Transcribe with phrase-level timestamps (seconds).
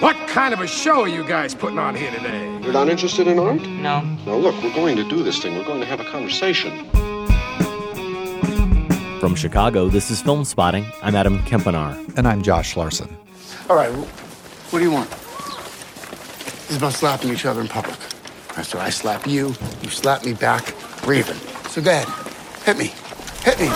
[0.00, 2.58] What kind of a show are you guys putting on here today?
[2.62, 3.60] You're not interested in art?
[3.60, 4.00] No.
[4.00, 5.58] Now, look, we're going to do this thing.
[5.58, 6.88] We're going to have a conversation.
[9.20, 10.90] From Chicago, this is Filmspotting.
[11.02, 12.16] I'm Adam Kempenaar.
[12.16, 13.14] And I'm Josh Larson.
[13.68, 15.10] All right, what do you want?
[15.10, 17.98] This is about slapping each other in public.
[18.62, 19.48] So I slap you,
[19.82, 20.74] you slap me back.
[21.06, 21.36] We're even.
[21.68, 22.08] So go ahead.
[22.64, 22.94] Hit me.
[23.42, 23.68] Hit me.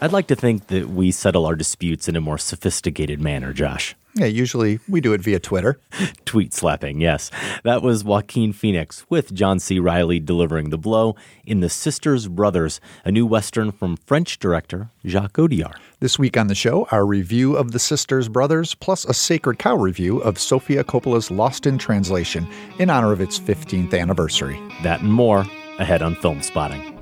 [0.00, 3.94] I'd like to think that we settle our disputes in a more sophisticated manner, Josh.
[4.14, 5.80] Yeah, usually we do it via Twitter.
[6.26, 7.30] Tweet slapping, yes.
[7.64, 9.78] That was Joaquin Phoenix with John C.
[9.78, 11.16] Reilly delivering the blow
[11.46, 15.76] in The Sisters Brothers, a new Western from French director Jacques Audiard.
[16.00, 19.76] This week on the show, our review of The Sisters Brothers, plus a Sacred Cow
[19.76, 22.46] review of Sofia Coppola's Lost in Translation
[22.78, 24.60] in honor of its 15th anniversary.
[24.82, 25.46] That and more
[25.78, 27.01] ahead on Filmspotting.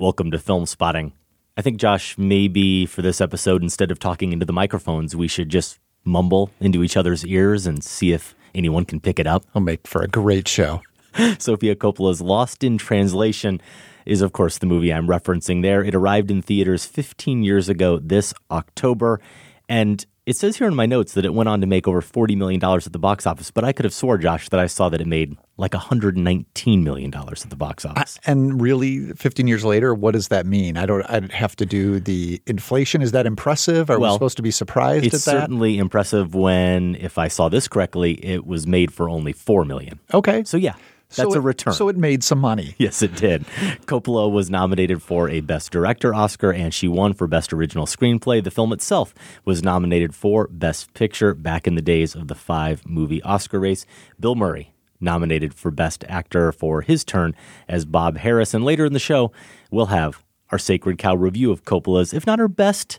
[0.00, 1.10] Welcome to Filmspotting.
[1.56, 5.48] I think, Josh, maybe for this episode, instead of talking into the microphones, we should
[5.48, 9.44] just mumble into each other's ears and see if anyone can pick it up.
[9.56, 10.82] I'll make for a great show.
[11.40, 13.60] Sofia Coppola's Lost in Translation
[14.06, 15.82] is, of course, the movie I'm referencing there.
[15.82, 19.20] It arrived in theaters 15 years ago this October.
[19.68, 22.36] And it says here in my notes that it went on to make over $40
[22.36, 25.00] million at the box office, but I could have swore, Josh, that I saw that
[25.00, 28.18] it made like $119 million at the box office.
[28.26, 30.76] And really, 15 years later, what does that mean?
[30.76, 33.00] I don't, I'd have to do the inflation.
[33.00, 33.88] Is that impressive?
[33.88, 35.40] Are Well, we supposed to be surprised It's at that?
[35.40, 39.98] certainly impressive when, if I saw this correctly, it was made for only 4 million.
[40.12, 40.44] Okay.
[40.44, 40.74] So, yeah,
[41.08, 41.72] that's So a return.
[41.72, 42.74] So it made some money.
[42.78, 43.44] Yes, it did.
[43.86, 48.42] Coppola was nominated for a Best Director Oscar, and she won for Best Original Screenplay.
[48.42, 49.14] The film itself
[49.44, 53.84] was nominated for Best Picture back in the days of the five movie Oscar race.
[54.20, 57.34] Bill Murray nominated for Best Actor for his turn
[57.68, 58.54] as Bob Harris.
[58.54, 59.32] And later in the show,
[59.70, 62.98] we'll have our Sacred Cow review of Coppola's, if not her best,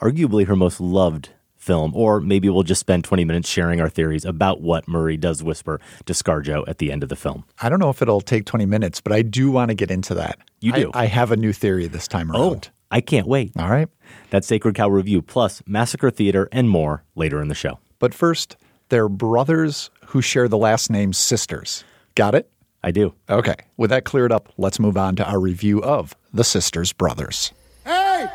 [0.00, 1.30] arguably her most loved
[1.68, 5.42] film, or maybe we'll just spend 20 minutes sharing our theories about what Murray does
[5.42, 7.44] whisper to Scarjo at the end of the film.
[7.60, 10.14] I don't know if it'll take 20 minutes, but I do want to get into
[10.14, 10.38] that.
[10.60, 10.90] You do?
[10.94, 12.70] I, have a new theory this time Oh, around.
[12.90, 13.52] I can't wait.
[13.58, 13.88] All right.
[14.30, 17.78] That's Sacred Cow Review, plus Massacre Theater and more later in the show.
[17.98, 18.56] But first,
[18.88, 21.84] they're brothers who share the last name Sisters.
[22.14, 22.50] Got it?
[22.82, 23.12] I do.
[23.28, 23.56] Okay.
[23.76, 27.52] With that cleared up, let's move on to our review of The Sisters Brothers.
[27.84, 28.26] Hey!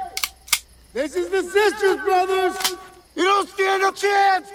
[0.93, 2.75] This is the Sisters Brothers!
[3.15, 4.49] You don't stand a chance!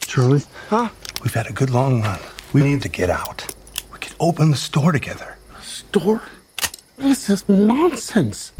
[0.00, 0.42] Charlie?
[0.68, 0.88] Huh?
[1.24, 2.20] We've had a good long run.
[2.52, 3.52] We need to get out.
[3.92, 5.38] We could open the store together.
[5.60, 6.22] Store?
[6.96, 8.52] This is nonsense.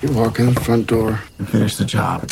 [0.00, 2.30] You walk in the front door and finish the job.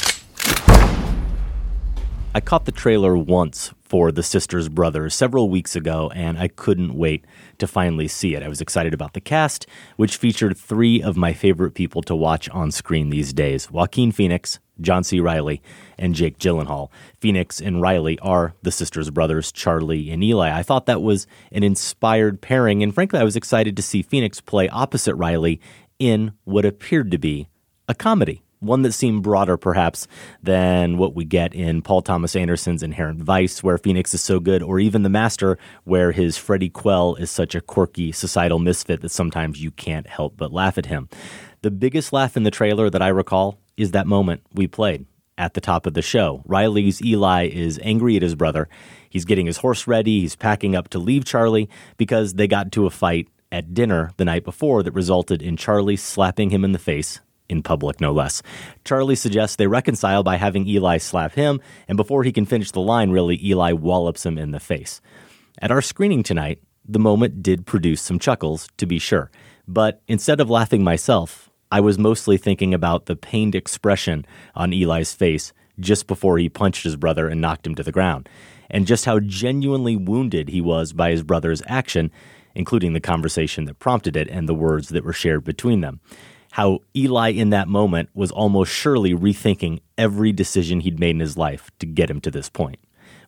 [2.34, 6.94] I caught the trailer once for The Sisters Brothers several weeks ago, and I couldn't
[6.94, 7.24] wait
[7.58, 8.42] to finally see it.
[8.42, 9.66] I was excited about the cast,
[9.96, 14.58] which featured three of my favorite people to watch on screen these days Joaquin Phoenix,
[14.80, 15.20] John C.
[15.20, 15.62] Reilly,
[15.98, 16.90] and Jake Gyllenhaal.
[17.18, 20.56] Phoenix and Reilly are the sisters brothers, Charlie and Eli.
[20.56, 24.40] I thought that was an inspired pairing, and frankly, I was excited to see Phoenix
[24.40, 25.60] play opposite Reilly
[25.98, 27.48] in what appeared to be
[27.88, 28.42] a comedy.
[28.60, 30.08] One that seemed broader, perhaps,
[30.42, 34.64] than what we get in Paul Thomas Anderson's Inherent Vice, where Phoenix is so good,
[34.64, 39.10] or even The Master, where his Freddie Quell is such a quirky societal misfit that
[39.10, 41.08] sometimes you can't help but laugh at him.
[41.62, 45.54] The biggest laugh in the trailer that I recall is that moment we played at
[45.54, 46.42] the top of the show.
[46.44, 48.68] Reilly's Eli is angry at his brother.
[49.08, 50.20] He's getting his horse ready.
[50.20, 54.24] He's packing up to leave Charlie because they got into a fight at dinner the
[54.24, 58.42] night before that resulted in Charlie slapping him in the face in public, no less.
[58.84, 62.80] Charlie suggests they reconcile by having Eli slap him, and before he can finish the
[62.80, 65.00] line, really, Eli wallops him in the face.
[65.60, 69.30] At our screening tonight, the moment did produce some chuckles, to be sure.
[69.66, 75.12] But instead of laughing myself, I was mostly thinking about the pained expression on Eli's
[75.12, 78.28] face just before he punched his brother and knocked him to the ground,
[78.70, 82.10] and just how genuinely wounded he was by his brother's action,
[82.54, 86.00] including the conversation that prompted it and the words that were shared between them.
[86.52, 91.36] How Eli in that moment was almost surely rethinking every decision he'd made in his
[91.36, 92.78] life to get him to this point,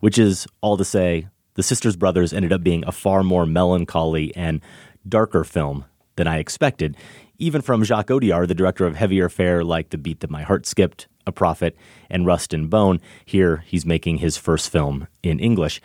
[0.00, 4.34] which is all to say, the Sisters Brothers ended up being a far more melancholy
[4.34, 4.61] and
[5.08, 5.84] darker film
[6.17, 6.96] than I expected,
[7.38, 10.67] even from Jacques Audiard, the director of heavier fare like The Beat That My Heart
[10.67, 11.76] Skipped, A Prophet,
[12.08, 13.00] and Rust and Bone.
[13.25, 15.81] Here, he's making his first film in English.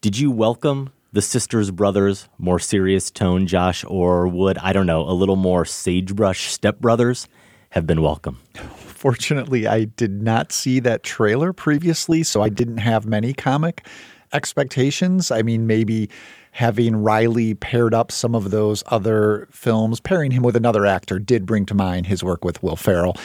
[0.00, 5.08] Did you welcome the Sisters Brothers more serious tone, Josh, or would, I don't know,
[5.08, 7.28] a little more sagebrush stepbrothers
[7.70, 8.40] have been welcome?
[8.74, 13.86] Fortunately, I did not see that trailer previously, so I didn't have many comic
[14.32, 15.30] expectations.
[15.30, 16.10] I mean, maybe
[16.50, 21.46] having Reilly paired up some of those other films, pairing him with another actor, did
[21.46, 23.16] bring to mind his work with Will Ferrell.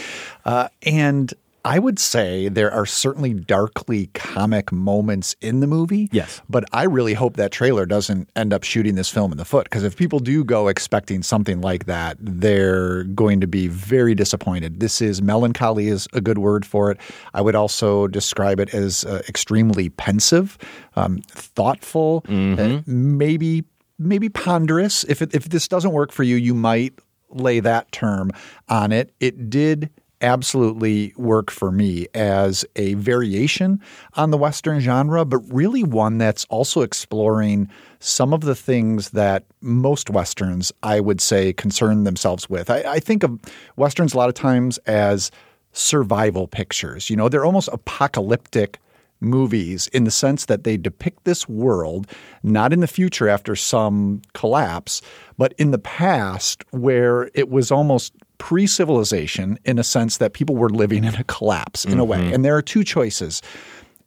[0.45, 1.33] Uh, and
[1.65, 6.09] I would say there are certainly darkly comic moments in the movie.
[6.11, 6.41] Yes.
[6.49, 9.65] But I really hope that trailer doesn't end up shooting this film in the foot
[9.65, 14.79] because if people do go expecting something like that, they're going to be very disappointed.
[14.79, 16.97] This is melancholy is a good word for it.
[17.33, 20.57] I would also describe it as uh, extremely pensive,
[20.95, 23.63] um, thoughtful, uh, maybe
[23.97, 25.03] maybe ponderous.
[25.03, 26.93] If it, if this doesn't work for you, you might
[27.29, 28.31] lay that term
[28.69, 29.13] on it.
[29.19, 29.89] It did
[30.21, 33.81] absolutely work for me as a variation
[34.15, 37.69] on the Western genre, but really one that's also exploring
[37.99, 42.69] some of the things that most Westerns, I would say, concern themselves with.
[42.69, 43.39] I, I think of
[43.75, 45.31] Westerns a lot of times as
[45.71, 47.09] survival pictures.
[47.09, 48.79] You know, they're almost apocalyptic
[49.21, 52.07] movies in the sense that they depict this world
[52.41, 55.01] not in the future after some collapse,
[55.37, 60.55] but in the past where it was almost pre civilization in a sense that people
[60.55, 62.17] were living in a collapse in a way.
[62.17, 62.33] Mm-hmm.
[62.33, 63.43] And there are two choices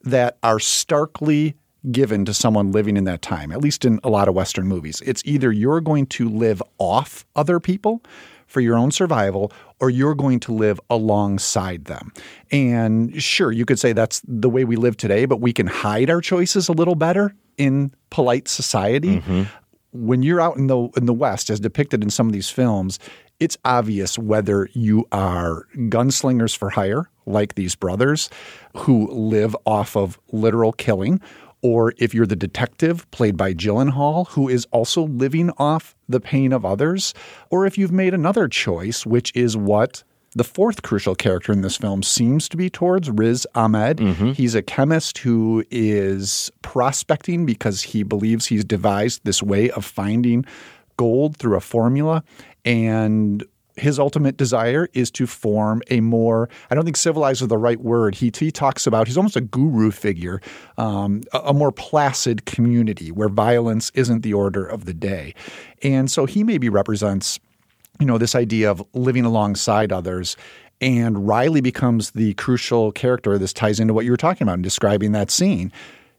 [0.03, 1.55] that are starkly
[1.91, 5.01] given to someone living in that time, at least in a lot of Western movies.
[5.05, 8.03] It's either you're going to live off other people
[8.47, 9.51] for your own survival,
[9.81, 12.13] or you're going to live alongside them.
[12.51, 16.11] And sure, you could say that's the way we live today, but we can hide
[16.11, 19.21] our choices a little better in polite society.
[19.21, 19.45] Mm-hmm.
[19.93, 22.99] When you're out in the in the West, as depicted in some of these films,
[23.43, 28.31] it's obvious whether you are gunslingers for hire, like these brothers,
[28.77, 31.21] who live off of literal killing,
[31.61, 36.53] or if you're the detective played by Gyllenhaal, who is also living off the pain
[36.53, 37.15] of others,
[37.51, 40.05] or if you've made another choice, which is what
[40.35, 43.99] the fourth crucial character in this film seems to be towards Riz Ahmed.
[43.99, 44.33] Mm-hmm.
[44.33, 50.47] He's a chemist who is prospecting because he believes he's devised this way of finding
[50.97, 52.23] gold through a formula.
[52.65, 53.45] And
[53.77, 57.81] his ultimate desire is to form a more, I don't think civilized is the right
[57.81, 58.15] word.
[58.17, 60.41] He, he talks about, he's almost a guru figure,
[60.77, 65.35] um, a, a more placid community where violence isn't the order of the day.
[65.83, 67.41] And so he maybe represents
[68.01, 70.37] you know, this idea of living alongside others.
[70.81, 73.39] And Reilly becomes the crucial character.
[73.39, 75.71] This ties into what you were talking about in describing that scene,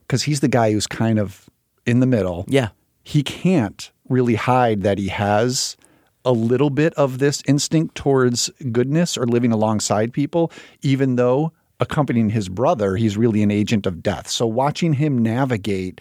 [0.01, 1.49] because he's the guy who's kind of
[1.85, 2.45] in the middle.
[2.47, 2.69] Yeah.
[3.03, 5.75] He can't really hide that he has
[6.25, 12.29] a little bit of this instinct towards goodness or living alongside people, even though accompanying
[12.29, 14.29] his brother, he's really an agent of death.
[14.29, 15.99] So watching him navigate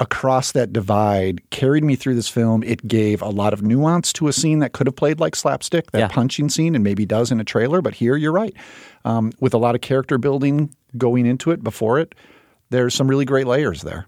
[0.00, 2.62] across that divide carried me through this film.
[2.64, 5.90] It gave a lot of nuance to a scene that could have played like slapstick,
[5.92, 6.08] that Yeah.
[6.08, 7.80] punching scene, and maybe does in a trailer.
[7.80, 8.54] But here, you're right.
[9.04, 12.14] Um, with a lot of character building going into it before it,
[12.70, 14.06] there's some really great layers there.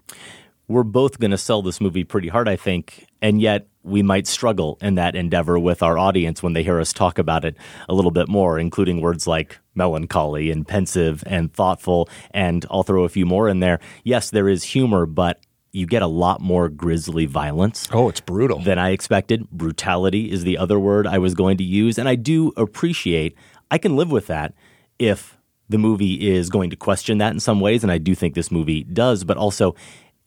[0.67, 4.27] we're both going to sell this movie pretty hard, I think, and yet we might
[4.27, 7.55] struggle in that endeavor with our audience when they hear us talk about it
[7.87, 12.09] a little bit more, including words like melancholy and pensive and thoughtful.
[12.31, 13.79] And I'll throw a few more in there.
[14.03, 15.39] Yes, there is humor, but
[15.71, 18.59] you get a lot more grisly violence Oh, it's brutal.
[18.59, 19.49] than I expected.
[19.51, 21.97] Brutality is the other word I was going to use.
[21.97, 23.35] And I do appreciate,
[23.69, 24.53] I can live with that
[24.99, 27.83] if the movie is going to question that in some ways.
[27.83, 29.75] And I do think this movie does, but also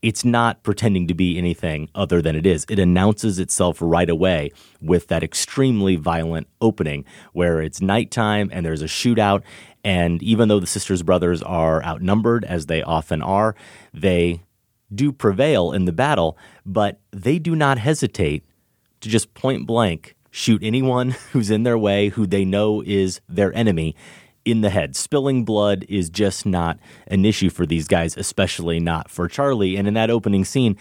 [0.00, 2.64] it's not pretending to be anything other than it is.
[2.68, 8.82] It announces itself right away with that extremely violent opening where it's nighttime and there's
[8.82, 9.42] a shootout.
[9.82, 13.56] And even though the sisters brothers are outnumbered, as they often are,
[13.92, 14.42] they
[14.94, 18.44] do prevail in the battle, but they do not hesitate
[19.00, 23.52] to just point blank shoot anyone who's in their way who they know is their
[23.54, 23.96] enemy
[24.50, 24.96] in the head.
[24.96, 29.76] Spilling blood is just not an issue for these guys, especially not for Charlie.
[29.76, 30.76] And in that opening scene,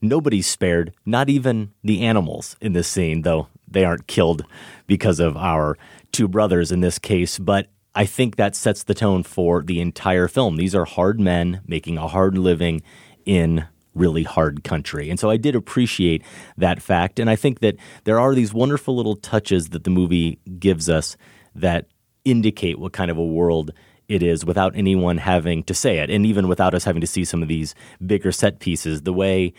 [0.00, 4.44] nobody's spared, not even the animals in this scene, though they aren't killed
[4.86, 5.76] because of our
[6.12, 7.38] two brothers in this case.
[7.38, 10.56] But I think that sets the tone for the entire film.
[10.56, 12.82] These are hard men making a hard living
[13.24, 15.10] in really hard country.
[15.10, 16.22] And so I did appreciate
[16.56, 17.18] that fact.
[17.18, 21.16] And I think that there are these wonderful little touches that the movie gives us
[21.54, 21.86] that
[22.30, 23.72] indicate what kind of a world
[24.08, 26.10] it is without anyone having to say it.
[26.10, 29.52] And even without us having to see some of these bigger set pieces, the way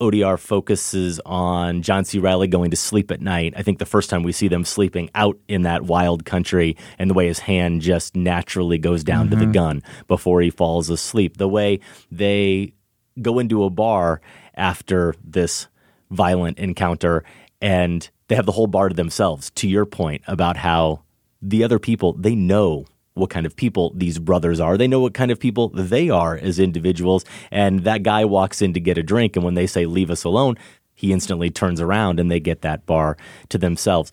[0.00, 2.18] Audiard focuses on John C.
[2.18, 3.54] Reilly going to sleep at night.
[3.56, 7.08] I think the first time we see them sleeping out in that wild country and
[7.08, 9.52] the way his hand just naturally goes down to the mm-hmm.
[9.52, 11.36] gun before he falls asleep.
[11.36, 12.74] The way they
[13.22, 14.20] go into a bar
[14.54, 15.68] after this
[16.10, 17.24] violent encounter
[17.60, 19.50] and they have the whole bar to themselves.
[19.52, 21.03] To your point about how
[21.44, 24.76] the other people, they know what kind of people these brothers are.
[24.76, 27.24] They know what kind of people they are as individuals.
[27.50, 30.24] And that guy walks in to get a drink, and when they say, leave us
[30.24, 30.56] alone,
[30.94, 33.16] he instantly turns around and they get that bar
[33.50, 34.10] to themselves.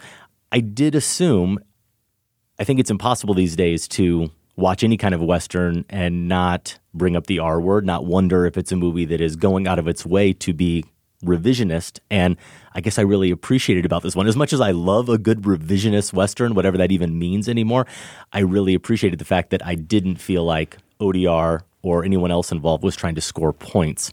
[0.51, 1.59] I did assume,
[2.59, 7.15] I think it's impossible these days to watch any kind of Western and not bring
[7.15, 9.87] up the R word, not wonder if it's a movie that is going out of
[9.87, 10.83] its way to be
[11.23, 11.99] revisionist.
[12.09, 12.35] And
[12.73, 14.27] I guess I really appreciated about this one.
[14.27, 17.85] As much as I love a good revisionist Western, whatever that even means anymore,
[18.31, 22.83] I really appreciated the fact that I didn't feel like Audiard or anyone else involved
[22.83, 24.11] was trying to score points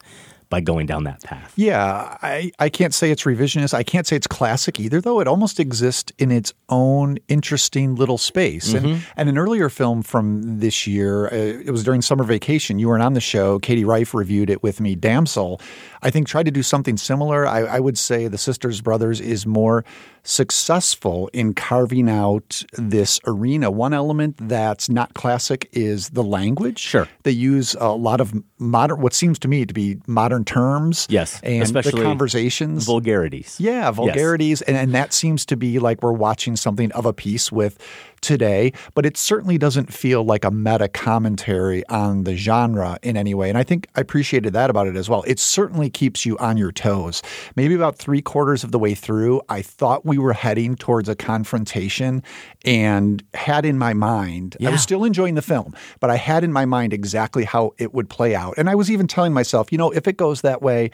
[0.50, 1.52] by going down that path.
[1.56, 3.74] Yeah, I, I can't say it's revisionist.
[3.74, 5.20] I can't say it's classic either, though.
[5.20, 8.72] It almost exists in its own interesting little space.
[8.72, 8.86] Mm-hmm.
[8.86, 12.78] And, and an earlier film from this year, uh, it was during summer vacation.
[12.78, 13.58] You weren't on the show.
[13.58, 14.94] Katie Rife reviewed it with me.
[14.94, 15.60] Damsel,
[16.02, 17.46] I think, tried to do something similar.
[17.46, 19.84] I, I would say The Sisters Brothers is more
[20.22, 23.70] successful in carving out this arena.
[23.70, 26.78] One element that's not classic is the language.
[26.78, 27.08] Sure.
[27.22, 31.06] They use a lot of modern, what seems to me to be modern terms.
[31.10, 31.40] Yes.
[31.42, 32.84] And especially the conversations.
[32.84, 33.56] Vulgarities.
[33.58, 34.60] Yeah, vulgarities.
[34.60, 34.68] Yes.
[34.68, 37.78] And, and that seems to be like we're watching something of a piece with
[38.20, 43.34] today, but it certainly doesn't feel like a meta commentary on the genre in any
[43.34, 43.48] way.
[43.48, 45.24] And I think I appreciated that about it as well.
[45.26, 47.22] It certainly keeps you on your toes.
[47.56, 51.14] Maybe about three quarters of the way through, I thought we were heading towards a
[51.14, 52.22] confrontation
[52.64, 54.68] and had in my mind, yeah.
[54.68, 57.94] I was still enjoying the film, but I had in my mind exactly how it
[57.94, 58.54] would play out.
[58.56, 60.90] And I was even telling myself, you know, if it goes that way,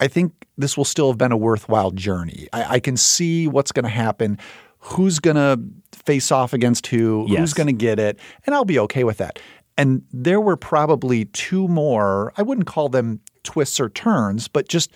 [0.00, 2.48] I think this will still have been a worthwhile journey.
[2.52, 4.38] I, I can see what's going to happen
[4.84, 5.58] who's going to
[6.04, 7.38] face off against who, yes.
[7.38, 9.38] who's going to get it, and I'll be okay with that.
[9.76, 14.92] And there were probably two more, I wouldn't call them twists or turns, but just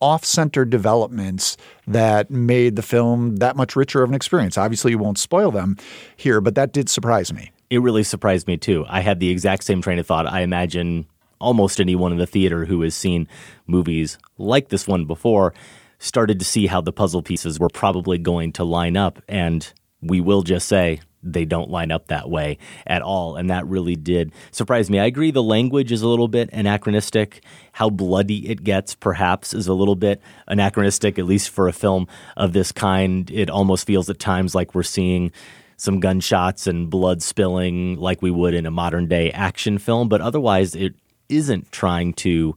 [0.00, 1.56] off center developments
[1.86, 4.56] that made the film that much richer of an experience.
[4.56, 5.76] Obviously, you won't spoil them
[6.16, 7.50] here, but that did surprise me.
[7.70, 8.86] It really surprised me too.
[8.88, 10.26] I had the exact same train of thought.
[10.26, 11.06] I imagine
[11.40, 13.28] almost anyone in the theater who has seen
[13.66, 15.52] movies like this one before
[15.98, 19.20] started to see how the puzzle pieces were probably going to line up.
[19.28, 23.36] And we will just say they don't line up that way at all.
[23.36, 24.98] And that really did surprise me.
[24.98, 27.42] I agree the language is a little bit anachronistic.
[27.72, 32.06] How bloody it gets, perhaps, is a little bit anachronistic, at least for a film
[32.36, 33.30] of this kind.
[33.30, 35.32] It almost feels at times like we're seeing
[35.76, 40.20] some gunshots and blood spilling like we would in a modern day action film, but
[40.20, 40.94] otherwise it
[41.28, 42.56] isn't trying to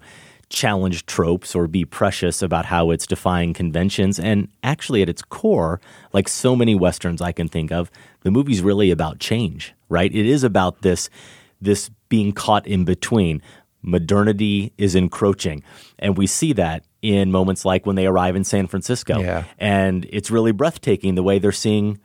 [0.51, 4.19] challenge tropes or be precious about how it's defying conventions.
[4.19, 5.81] And actually, at its core,
[6.13, 7.89] like so many westerns I can think of,
[8.21, 10.13] the movie's really about change, right?
[10.13, 11.09] It is about this
[11.59, 13.41] this being caught in between.
[13.83, 15.63] Modernity is encroaching,
[15.97, 19.19] and we see that in moments like when they arrive in San Francisco.
[19.19, 19.45] Yeah.
[19.57, 21.99] And it's really breathtaking the way they're seeing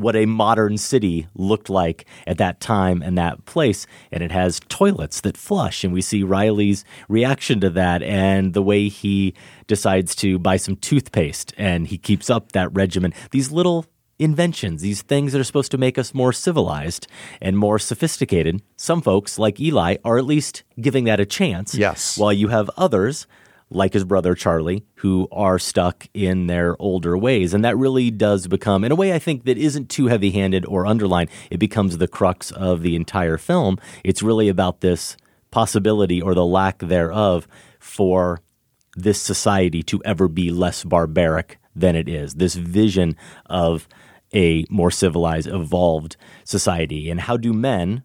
[0.00, 3.86] what a modern city looked like at that time and that place.
[4.10, 5.84] And it has toilets that flush.
[5.84, 9.34] And we see Reilly's reaction to that and the way he
[9.66, 13.12] decides to buy some toothpaste and he keeps up that regimen.
[13.30, 13.86] These little
[14.18, 17.06] inventions, these things that are supposed to make us more civilized
[17.40, 18.62] and more sophisticated.
[18.76, 21.74] Some folks, like Eli, are at least giving that a chance.
[21.74, 22.18] Yes.
[22.18, 23.26] While you have others
[23.70, 27.54] like his brother Charlie, who are stuck in their older ways.
[27.54, 30.66] And that really does become, in a way I think that isn't too heavy handed
[30.66, 33.78] or underlined, it becomes the crux of the entire film.
[34.04, 35.16] It's really about this
[35.50, 37.46] possibility or the lack thereof
[37.78, 38.40] for
[38.96, 42.34] this society to ever be less barbaric than it is.
[42.34, 43.86] This vision of
[44.34, 47.08] a more civilized, evolved society.
[47.08, 48.02] And how do men,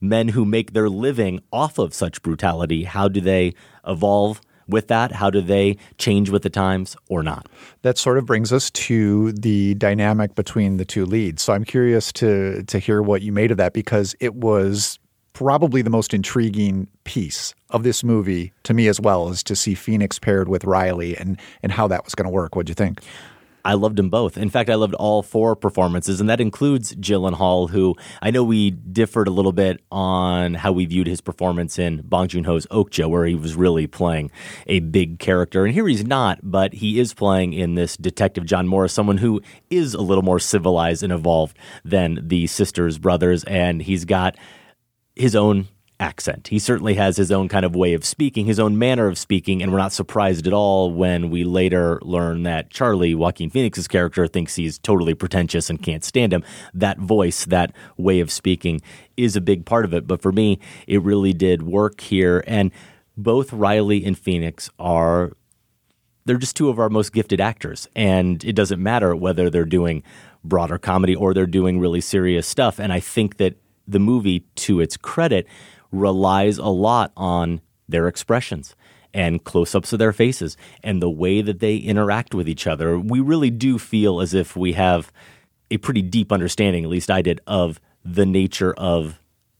[0.00, 3.54] men who make their living off of such brutality, how do they
[3.86, 4.42] evolve?
[4.70, 5.12] With that?
[5.12, 7.46] How do they change with the times or not?
[7.82, 11.42] That sort of brings us to the dynamic between the two leads.
[11.42, 14.98] So I'm curious to to hear what you made of that because it was
[15.32, 19.74] probably the most intriguing piece of this movie to me as well is to see
[19.74, 22.56] Phoenix paired with Reilly and and how that was going to work.
[22.56, 23.00] What'd you think?
[23.64, 24.36] I loved them both.
[24.36, 28.70] In fact, I loved all four performances, and that includes Gyllenhaal, who I know we
[28.70, 33.08] differed a little bit on how we viewed his performance in Bong Joon Ho's Okja,
[33.08, 34.30] where he was really playing
[34.66, 35.64] a big character.
[35.64, 39.40] And here he's not, but he is playing in this Detective John Morris, someone who
[39.68, 44.36] is a little more civilized and evolved than the sisters, brothers, and he's got
[45.14, 45.68] his own
[46.00, 46.48] accent.
[46.48, 49.62] He certainly has his own kind of way of speaking, his own manner of speaking,
[49.62, 54.26] and we're not surprised at all when we later learn that Charlie, Joaquin Phoenix's character,
[54.26, 56.42] thinks he's totally pretentious and can't stand him.
[56.72, 58.80] That voice, that way of speaking
[59.16, 60.06] is a big part of it.
[60.06, 62.42] But for me, it really did work here.
[62.46, 62.72] And
[63.16, 65.32] both Reilly and Phoenix are
[66.24, 67.88] they're just two of our most gifted actors.
[67.94, 70.02] And it doesn't matter whether they're doing
[70.42, 72.78] broader comedy or they're doing really serious stuff.
[72.78, 75.46] And I think that the movie, to its credit,
[75.92, 78.74] relies a lot on their expressions
[79.12, 82.98] and close ups of their faces and the way that they interact with each other.
[82.98, 85.12] We really do feel as if we have
[85.70, 89.18] a pretty deep understanding, at least I did, of the nature of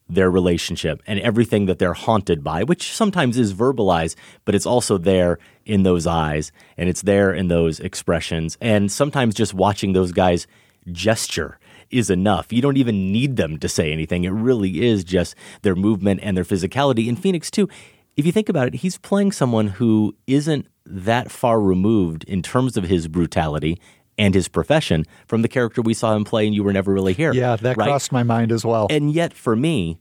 [0.09, 4.99] their relationship and everything that they're haunted by, which sometimes is verbalized, but it's also
[4.99, 8.59] there in those eyes and it's there in those expressions.
[8.61, 10.49] And sometimes just watching those guys
[10.91, 11.60] gesture
[11.91, 12.53] is enough.
[12.53, 14.25] You don't even need them to say anything.
[14.25, 17.09] It really is just their movement and their physicality.
[17.09, 17.69] In Phoenix, too,
[18.17, 22.77] if you think about it, he's playing someone who isn't that far removed in terms
[22.77, 23.81] of his brutality
[24.19, 27.15] and his profession from the character we saw him play and you were never really
[27.15, 27.33] here.
[27.33, 27.87] Yeah, that right?
[27.87, 28.87] crossed my mind as well.
[28.91, 29.99] And yet, for me,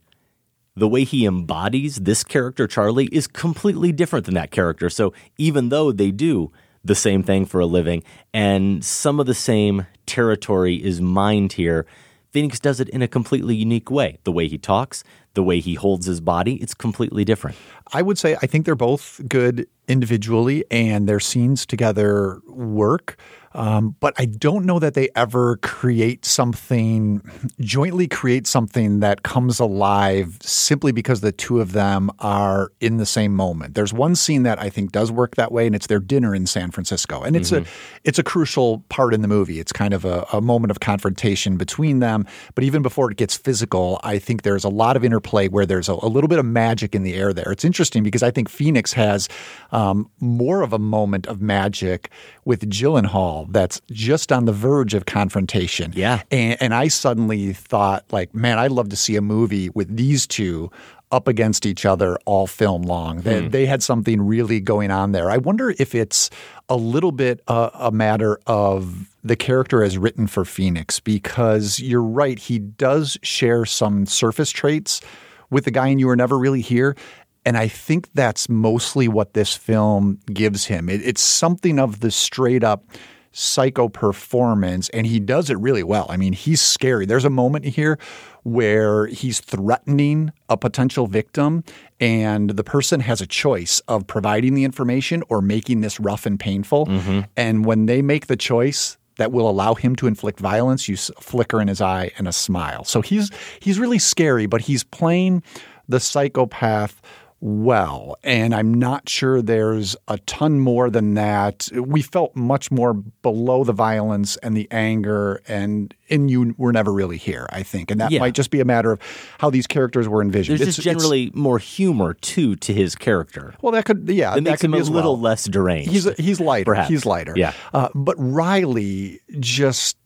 [0.75, 4.89] the way he embodies this character, Charlie, is completely different than that character.
[4.89, 6.51] So even though they do
[6.83, 11.85] the same thing for a living and some of the same territory is mined here,
[12.31, 14.19] Phoenix does it in a completely unique way.
[14.23, 17.57] The way he talks, the way he holds his body, it's completely different.
[17.91, 23.17] I would say I think they're both good individually and their scenes together work.
[23.53, 27.21] Um, but I don't know that they ever create something,
[27.59, 33.05] jointly create something that comes alive simply because the two of them are in the
[33.05, 33.73] same moment.
[33.73, 36.45] There's one scene that I think does work that way, and it's their dinner in
[36.45, 37.65] San Francisco, and it's mm-hmm.
[37.65, 39.59] a it's a crucial part in the movie.
[39.59, 42.25] It's kind of a, a moment of confrontation between them.
[42.55, 45.89] But even before it gets physical, I think there's a lot of interplay where there's
[45.89, 47.51] a, a little bit of magic in the air there.
[47.51, 49.27] It's interesting because I think Phoenix has
[49.71, 52.11] um, more of a moment of magic
[52.45, 55.93] with Gyllenhaal that's just on the verge of confrontation.
[55.95, 56.23] Yeah.
[56.31, 60.27] And, and I suddenly thought, like, man, I'd love to see a movie with these
[60.27, 60.71] two
[61.11, 63.21] up against each other all film long.
[63.21, 63.49] They, hmm.
[63.49, 65.31] they had something really going on there.
[65.31, 66.29] I wonder if it's
[66.67, 72.03] a little bit uh, a matter of the character as written for Phoenix, because you're
[72.03, 75.01] right, he does share some surface traits
[75.49, 76.95] with the guy in You Were Never Really Here.
[77.43, 80.89] And I think that's mostly what this film gives him.
[80.89, 82.85] It, it's something of the straight up
[83.31, 86.05] psycho performance, and he does it really well.
[86.09, 87.05] I mean, he's scary.
[87.05, 87.99] There's a moment here
[88.43, 91.63] where he's threatening a potential victim,
[91.99, 96.39] and the person has a choice of providing the information or making this rough and
[96.39, 96.87] painful.
[96.87, 97.21] Mm-hmm.
[97.37, 100.87] And when they make the choice, that will allow him to inflict violence.
[100.87, 102.85] You flicker in his eye and a smile.
[102.85, 105.43] So he's he's really scary, but he's playing
[105.89, 107.01] the psychopath
[107.41, 108.17] well.
[108.23, 111.69] And I'm not sure there's a ton more than that.
[111.73, 116.91] We felt much more below the violence and the anger, and in you were never
[116.91, 117.91] really here, I think.
[117.91, 118.19] And that yeah.
[118.19, 118.99] might just be a matter of
[119.37, 120.59] how these characters were envisioned.
[120.59, 123.53] There's it's, just generally it's, more humor, too, to his character.
[123.61, 124.35] Well, that could, yeah.
[124.35, 125.21] It makes him a little well.
[125.21, 125.91] less deranged.
[125.91, 126.65] He's, he's lighter.
[126.65, 126.89] Perhaps.
[126.89, 127.33] He's lighter.
[127.35, 127.53] Yeah.
[127.73, 129.97] Uh, but Reilly just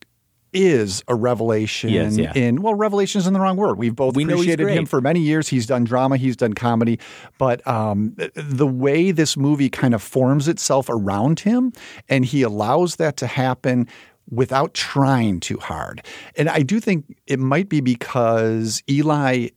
[0.54, 2.32] is a revelation is, yeah.
[2.36, 3.78] in well revelation is in the wrong word.
[3.78, 5.48] We've both we appreciated him for many years.
[5.48, 7.00] He's done drama he's done comedy
[7.38, 11.74] but um, the way this movie kind of forms itself around him
[12.10, 13.88] and he allows that to happen
[14.30, 16.06] without trying too hard.
[16.36, 19.50] And i do think it might be because eli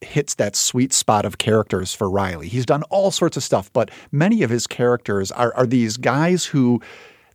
[0.00, 2.48] hits that sweet spot of characters for Reilly.
[2.48, 6.44] He's done all sorts of stuff but many of his characters are, are these guys
[6.44, 6.80] who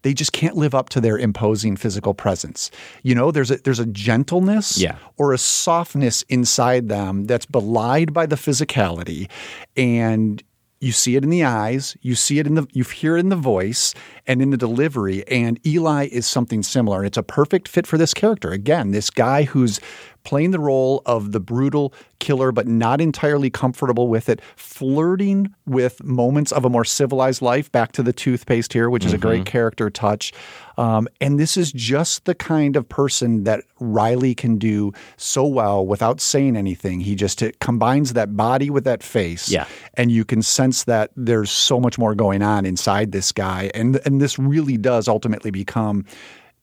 [0.02, 2.72] they just can't live up to their imposing physical presence.
[3.04, 4.98] You know, there's a there's a gentleness yeah.
[5.18, 9.30] or a softness inside them that's belied by the physicality
[9.76, 10.44] and
[10.82, 13.30] you see it in the eyes, you see it in the you hear it in
[13.30, 13.94] the voice
[14.28, 17.00] and in the delivery and Eli is something similar.
[17.00, 18.52] and It's a perfect fit for this character.
[18.52, 19.80] Again, this guy who's
[20.24, 26.04] playing the role of the brutal killer, but not entirely comfortable with it, flirting with
[26.04, 27.72] moments of a more civilized life.
[27.72, 29.16] Back to the toothpaste here, which is mm-hmm.
[29.16, 29.52] a great mm-hmm.
[29.52, 30.34] character touch.
[30.78, 35.86] Um, and this is just the kind of person that Reilly can do so well
[35.86, 37.02] without saying anything.
[37.02, 39.50] He just combines that body with that face.
[39.50, 39.66] Yeah.
[39.96, 43.72] And you can sense that there's so much more going on inside this guy.
[43.74, 46.06] And, and this really does ultimately become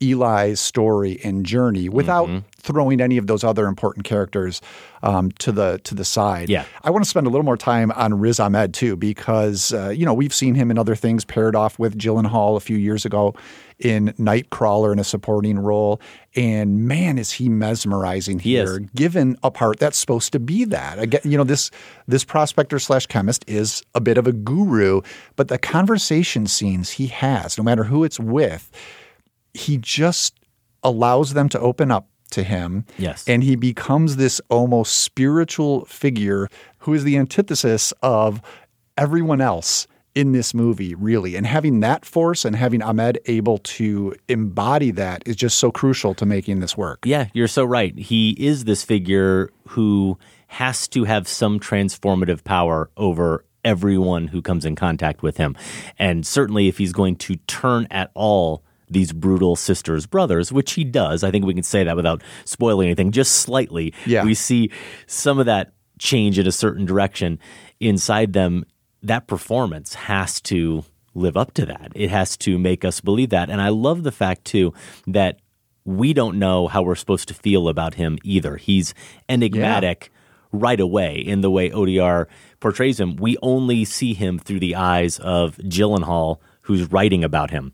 [0.00, 2.38] Eli's story and journey without mm-hmm.
[2.59, 4.61] throwing any of those other important characters
[5.02, 6.48] um, to the to the side.
[6.48, 9.88] Yeah, I want to spend a little more time on Riz Ahmed too because uh,
[9.88, 13.04] you know we've seen him in other things paired off with Gyllenhaal a few years
[13.04, 13.35] ago
[13.78, 16.00] in Nightcrawler in a supporting role,
[16.35, 18.52] and man, is he mesmerizing he.
[18.94, 21.70] Given a part that's supposed to be that again, you know this
[22.06, 25.00] this prospector slash chemist is a bit of a guru,
[25.37, 28.70] but the conversation scenes he has, no matter who it's with
[29.57, 30.38] he just
[30.83, 32.85] allows them to open up to him.
[32.99, 33.25] Yes.
[33.27, 38.40] And he becomes this almost spiritual figure who is the antithesis of
[38.97, 41.37] everyone else in this movie, really.
[41.37, 46.14] And having that force and having Ahmed able to embody that is just so crucial
[46.14, 47.05] to making this work.
[47.05, 47.97] Yeah, you're so right.
[47.99, 54.64] He is this figure who has to have some transformative power over everyone who comes
[54.64, 55.57] in contact with him.
[55.99, 60.85] And certainly, if he's going to turn at all these brutal sisters brothers, which he
[60.85, 63.92] does, I think we can say that without spoiling anything, just slightly.
[64.07, 64.25] Yeah.
[64.25, 64.70] We see
[65.07, 67.38] some of that change in a certain direction
[67.81, 68.64] inside them.
[69.03, 71.92] That performance has to live up to that.
[71.94, 73.51] It has to make us believe that.
[73.51, 74.75] And I love the fact, too,
[75.07, 75.40] that
[75.85, 78.57] we don't know how we're supposed to feel about him either.
[78.57, 78.92] He's
[79.29, 80.11] enigmatic
[80.53, 82.27] right away in the way Audiard
[82.61, 83.16] portrays him.
[83.16, 87.72] We only see him through the eyes of Gyllenhaal, who's writing about him,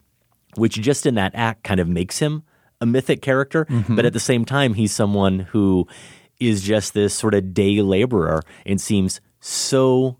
[0.56, 2.42] which just in that act kind of makes him
[2.80, 3.64] a mythic character.
[3.66, 3.96] Mm-hmm.
[3.96, 5.86] But at the same time, he's someone who
[6.40, 10.18] is just this sort of day laborer and seems so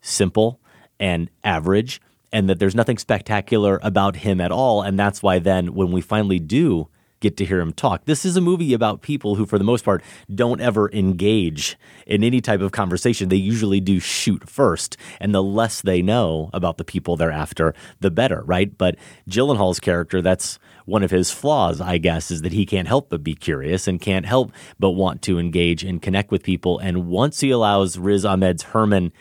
[0.00, 0.60] simple
[1.00, 2.00] and average
[2.32, 6.00] and that there's nothing spectacular about him at all and that's why then when we
[6.00, 6.88] finally do
[7.22, 8.04] get to hear him talk.
[8.04, 10.02] This is a movie about people who for the most part
[10.34, 13.30] don't ever engage in any type of conversation.
[13.30, 17.74] They usually do shoot first and the less they know about the people they're after
[18.00, 18.76] the better right?
[18.76, 18.96] But
[19.28, 23.22] Gyllenhaal's character that's one of his flaws, I guess, is that he can't help but
[23.22, 26.78] be curious and can't help but want to engage and connect with people.
[26.78, 29.12] And once he allows Riz Ahmed's Herman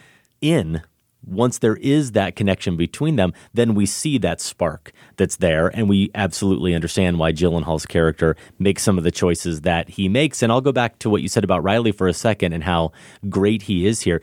[0.41, 0.81] in,
[1.25, 5.87] once there is that connection between them, then we see that spark that's there, and
[5.87, 10.41] we absolutely understand why Gyllenhaal's character makes some of the choices that he makes.
[10.41, 12.91] And I'll go back to what you said about Reilly for a second and how
[13.29, 14.21] great he is here.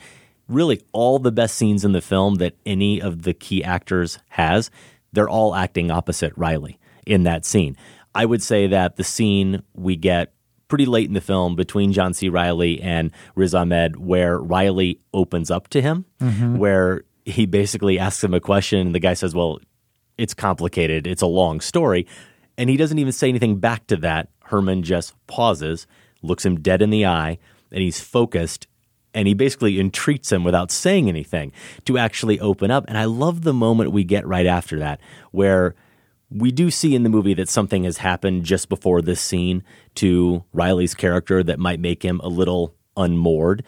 [0.49, 4.71] Really, all the best scenes in the film that any of the key actors has,
[5.13, 7.77] they're all acting opposite Reilly in that scene.
[8.15, 10.33] I would say that the scene we get
[10.69, 12.29] pretty late in the film between John C.
[12.29, 16.59] Reilly and Riz Ahmed, where Reilly opens up to him, mm-hmm.
[16.59, 19.61] where he basically asks him a question, and the guy says, Well,
[20.17, 22.07] it's complicated, it's a long story.
[22.57, 24.29] And he doesn't even say anything back to that.
[24.45, 25.87] Herman just pauses,
[26.23, 27.39] looks him dead in the eye,
[27.71, 28.67] and he's focused.
[29.15, 31.53] And he basically entreats him without saying anything
[31.87, 32.85] to actually open up.
[32.89, 35.01] And I love the moment we get right after that,
[35.31, 35.75] where
[36.31, 39.63] we do see in the movie that something has happened just before this scene
[39.97, 43.65] to Reilly's character that might make him a little unmoored.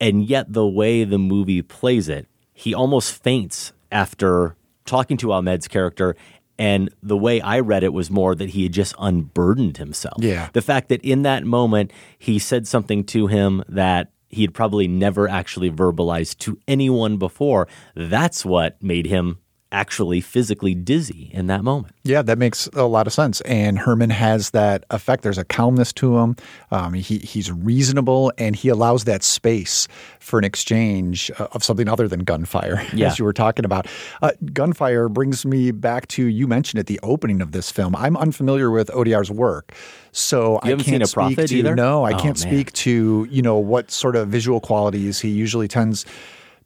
[0.00, 5.68] And yet, the way the movie plays it, he almost faints after talking to Ahmed's
[5.68, 6.16] character.
[6.58, 10.22] And the way I read it was more that he had just unburdened himself.
[10.22, 10.50] Yeah.
[10.52, 14.86] The fact that in that moment, he said something to him that he had probably
[14.86, 19.38] never actually verbalized to anyone before, that's what made him
[19.74, 21.94] actually physically dizzy in that moment.
[22.04, 23.40] Yeah, that makes a lot of sense.
[23.42, 25.22] And Herman has that effect.
[25.24, 26.36] There's a calmness to him.
[26.70, 29.88] Um, he he's reasonable, and he allows that space
[30.20, 33.08] for an exchange uh, of something other than gunfire, Yeah.
[33.08, 33.86] as you were talking about.
[34.22, 37.96] Uh, gunfire brings me back to you mentioned at the opening of this film.
[37.96, 39.72] I'm unfamiliar with Audiard's work,
[40.12, 41.74] so I can't speak to either?
[41.74, 42.48] no, I Oh, can't man.
[42.52, 46.06] speak to you know what sort of visual qualities he usually tends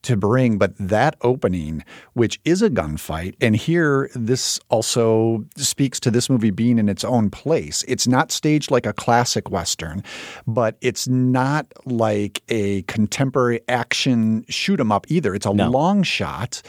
[0.02, 1.84] to bring, but that opening,
[2.14, 7.04] which is a gunfight, and here this also speaks to this movie being in its
[7.04, 7.84] own place.
[7.88, 10.02] It's not staged like a classic Western,
[10.46, 15.34] but it's not like a contemporary action shoot 'em up either.
[15.34, 15.70] It's a No.
[15.70, 16.62] long shot.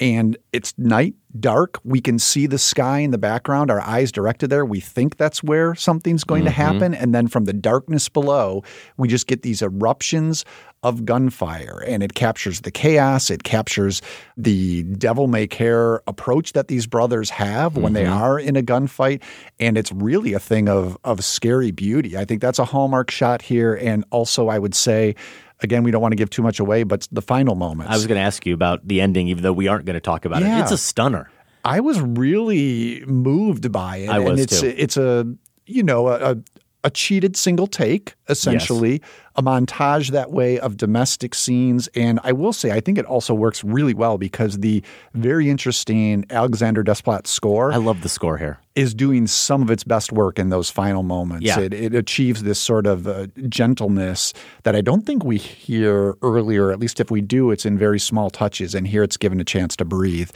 [0.00, 1.80] And it's night, dark.
[1.82, 3.70] We can see the sky in the background.
[3.70, 4.64] Our eyes directed there.
[4.64, 6.60] We think that's where something's going to mm-hmm.
[6.60, 6.94] happen.
[6.94, 8.62] And then from the darkness below,
[8.96, 10.44] we just get these eruptions
[10.84, 11.82] of gunfire.
[11.84, 13.28] And it captures the chaos.
[13.30, 14.00] It captures
[14.36, 18.22] the devil may care approach that these brothers have when they mm-hmm.
[18.22, 19.20] are in a gunfight.
[19.58, 22.16] And it's really a thing of, of scary beauty.
[22.16, 23.74] I think that's a hallmark shot here.
[23.74, 25.16] And also, I would say,
[25.60, 27.92] again, we don't want to give too much away, but the final moments.
[27.92, 30.00] I was going to ask you about the ending, even though we aren't going to
[30.00, 30.46] talk about it.
[30.46, 30.62] Yeah.
[30.62, 31.30] It's a stunner.
[31.64, 34.08] I was really moved by it.
[34.08, 34.74] I was and it's too.
[34.76, 35.26] it's a
[35.66, 36.36] you know a, a
[36.84, 39.02] a cheated single take essentially
[39.38, 43.32] a montage that way of domestic scenes and I will say I think it also
[43.34, 44.82] works really well because the
[45.14, 48.58] very interesting Alexandre Desplat score I love the score here.
[48.74, 51.46] is doing some of its best work in those final moments.
[51.46, 51.60] Yeah.
[51.60, 54.32] It, it achieves this sort of uh, gentleness
[54.64, 56.70] that I don't think we hear earlier.
[56.70, 59.44] At least if we do, it's in very small touches, and here it's given a
[59.44, 60.30] chance to breathe.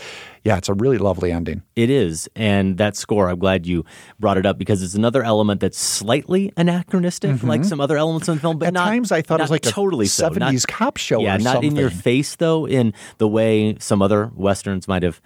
[0.44, 1.62] Yeah, it's a really lovely ending.
[1.76, 2.28] It is.
[2.34, 3.84] And that score, I'm glad you
[4.18, 8.34] brought it up because it's another element that's slightly anachronistic, like some other elements in
[8.34, 8.76] the film, but Mm-hmm.
[8.76, 10.04] At not, times, I thought it was like a totally.
[10.06, 14.02] Not- 70s cop show Yeah, or not in your face, though, in the way some
[14.02, 15.20] other Westerns might have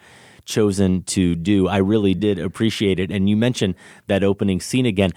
[0.45, 1.67] chosen to do.
[1.67, 3.11] I really did appreciate it.
[3.11, 3.75] And you mentioned
[4.07, 5.13] that opening scene again.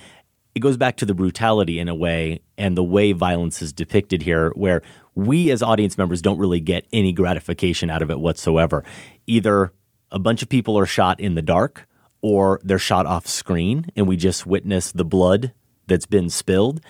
[0.56, 4.24] it goes back to the brutality in a way and the way violence is depicted
[4.24, 4.82] here, where
[5.14, 8.84] we as audience members don't really get any gratification out of it whatsoever.
[9.28, 9.72] Either
[10.12, 11.88] a bunch of people are shot in the dark
[12.22, 15.54] or they're shot off screen and we just witness the blood
[15.86, 16.82] that's been spilled,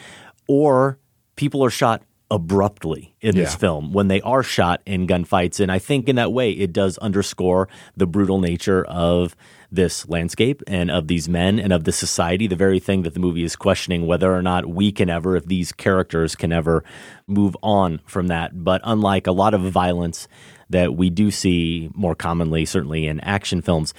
[0.47, 0.98] or
[1.39, 3.57] people are shot abruptly in this Yeah.
[3.59, 5.61] film when they are shot in gunfights.
[5.61, 9.37] And I think in that way, it does underscore the brutal nature of
[9.71, 13.21] this landscape and of these men and of the society, the very thing that the
[13.21, 16.83] movie is questioning whether or not we can ever, if these characters can ever
[17.25, 18.65] move on from that.
[18.65, 20.27] But unlike a lot of violence
[20.69, 23.93] that we do see more commonly, certainly in action films,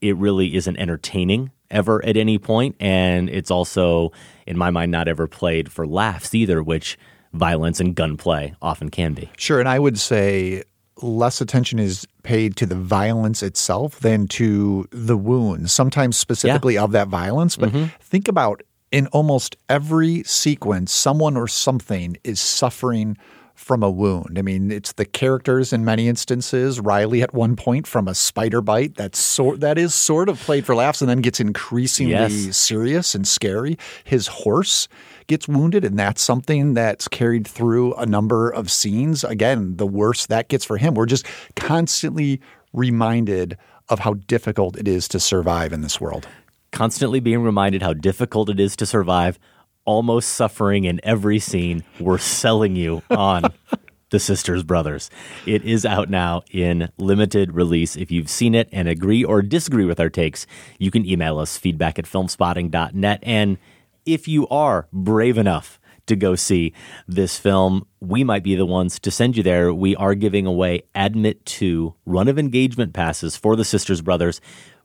[0.00, 4.12] it really isn't entertaining ever at any point and it's also
[4.46, 6.98] in my mind not ever played for laughs either which
[7.32, 9.60] violence and gunplay often can be Sure.
[9.60, 10.62] And I would say
[11.02, 16.92] less attention is paid to the violence itself than to the wounds, sometimes specifically of
[16.92, 17.56] that violence.
[17.56, 17.86] But mm-hmm.
[18.00, 23.16] think about in almost every sequence, someone or something is suffering
[23.54, 24.38] from a wound.
[24.38, 26.80] I mean, it's the characters in many instances.
[26.80, 30.66] Riley at one point from a spider bite that's sort that is sort of played
[30.66, 32.56] for laughs and then gets increasingly Yes.
[32.56, 33.78] serious and scary.
[34.04, 34.88] His horse
[35.28, 39.24] gets wounded, and that's something that's carried through a number of scenes.
[39.24, 40.94] Again, the worse that gets for him.
[40.94, 41.24] We're just
[41.56, 42.40] constantly
[42.72, 43.56] reminded
[43.88, 46.26] of how difficult it is to survive in this world.
[46.72, 49.38] constantly being reminded how difficult it is to survive
[49.84, 53.44] almost suffering in every scene we're selling you on
[54.10, 55.10] the sisters brothers.
[55.46, 57.96] It is out now in limited release.
[57.96, 60.46] If you've seen it and agree or disagree with our takes
[60.78, 63.58] you can email us feedback at filmspotting.net and
[64.06, 66.72] if you are brave enough to go see
[67.08, 69.72] this film, we might be the ones to send you there.
[69.72, 74.40] We are giving away Admit 2 run of engagement passes for the Sisters Brothers.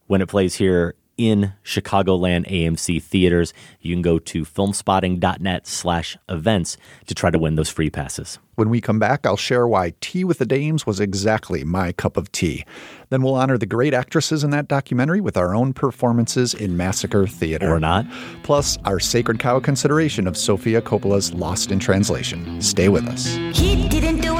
[0.07, 3.53] When it plays here in Chicagoland AMC theaters.
[3.81, 6.77] You can go to filmspotting.net slash events
[7.07, 8.39] to try to win those free passes.
[8.55, 12.17] When we come back, I'll share why Tea with the Dames was exactly my cup
[12.17, 12.65] of tea.
[13.09, 17.25] Then we'll honor the great actresses in that documentary with our own performances in Massacre
[17.25, 17.69] Theater.
[17.69, 18.05] Or not.
[18.43, 22.61] Plus, our sacred cow consideration of Sofia Coppola's Lost in Translation.
[22.61, 23.27] Stay with us.
[23.57, 24.38] He didn't do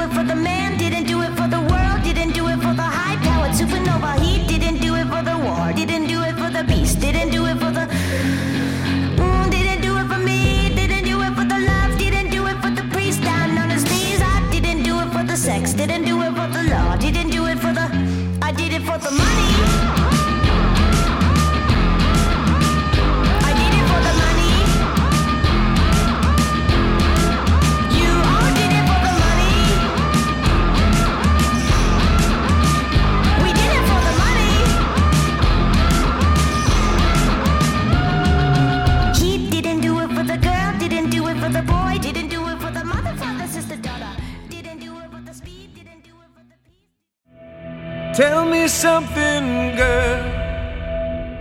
[48.20, 50.22] Tell me something, girl.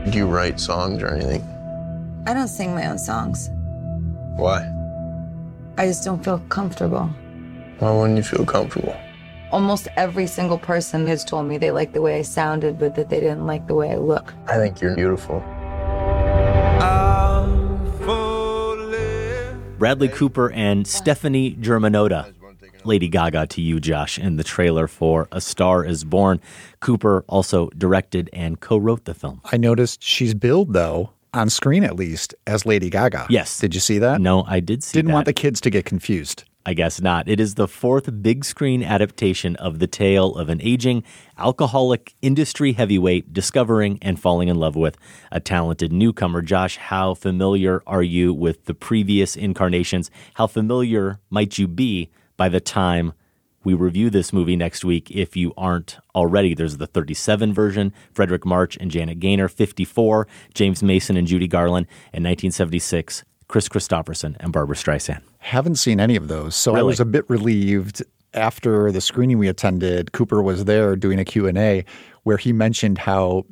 [0.10, 1.44] Do you write songs or anything?
[2.26, 3.50] I don't sing my own songs.
[4.38, 4.60] Why?
[5.78, 7.10] I just don't feel comfortable.
[7.80, 8.96] Why wouldn't you feel comfortable?
[9.52, 13.10] Almost every single person has told me they liked the way I sounded, but that
[13.10, 14.34] they didn't like the way I look.
[14.48, 15.44] I think you're beautiful.
[19.78, 22.39] Bradley Cooper and Stephanie Germanotta.
[22.86, 26.40] Lady Gaga to you, Josh, in the trailer for A Star is Born.
[26.80, 29.42] Cooper also directed and co wrote the film.
[29.46, 33.28] I noticed she's billed, though, on screen at least, as Lady Gaga.
[33.30, 33.60] Yes.
[33.60, 34.22] Did you see that?
[34.22, 34.98] No, I did see that.
[35.00, 35.14] Didn't that.
[35.14, 36.44] want the kids to get confused.
[36.66, 37.28] I guess not.
[37.28, 41.04] It is the fourth big screen adaptation of the tale of an aging
[41.38, 44.98] alcoholic industry heavyweight discovering and falling in love with
[45.32, 46.42] a talented newcomer.
[46.42, 50.12] Josh, how familiar are you with the previous incarnations?
[50.36, 52.10] How familiar might you be
[52.40, 53.12] by the time
[53.66, 56.54] we review this movie next week if you aren't already?
[56.54, 61.86] There's the 37 version, Fredric March and Janet Gaynor, 54, James Mason and Judy Garland,
[62.14, 65.22] and 1976, Kris Kristofferson and Barbra Streisand.
[65.40, 68.02] Haven't seen any of those, so I was a bit relieved
[68.34, 70.14] after the screening we attended.
[70.14, 71.84] Cooper was there doing a Q&A
[72.24, 73.46] where he mentioned how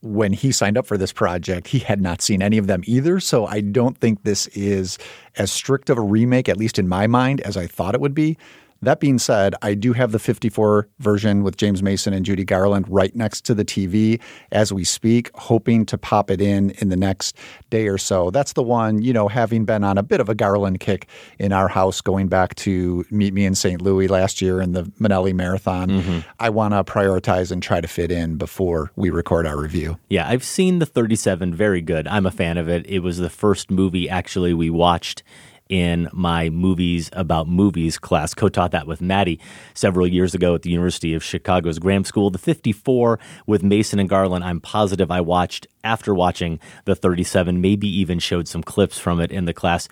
[0.00, 3.18] when he signed up for this project, he had not seen any of them either.
[3.20, 4.98] So I don't think this is
[5.36, 8.14] as strict of a remake, at least in my mind, as I thought it would
[8.14, 8.38] be.
[8.82, 12.86] That being said, I do have the 54 version with James Mason and Judy Garland
[12.88, 14.20] right next to the TV
[14.52, 17.36] as we speak, hoping to pop it in in the next
[17.70, 18.30] day or so.
[18.30, 21.52] That's the one, you know, having been on a bit of a Garland kick in
[21.52, 23.82] our house going back to meet me in St.
[23.82, 25.88] Louis last year in the Minnelli Marathon.
[25.88, 26.18] Mm-hmm.
[26.38, 29.98] I want to prioritize and try to fit in before we record our review.
[30.08, 32.06] Yeah, I've seen the 37, very good.
[32.06, 32.86] I'm a fan of it.
[32.86, 35.22] It was the first movie actually we watched
[35.68, 38.34] in my movies about movies class.
[38.34, 39.40] Co taught that with Maddie
[39.74, 42.30] several years ago at the University of Chicago's Graham School.
[42.30, 47.88] The 54 with Mason and Garland, I'm positive I watched after watching the 37, maybe
[47.88, 49.88] even showed some clips from it in the class.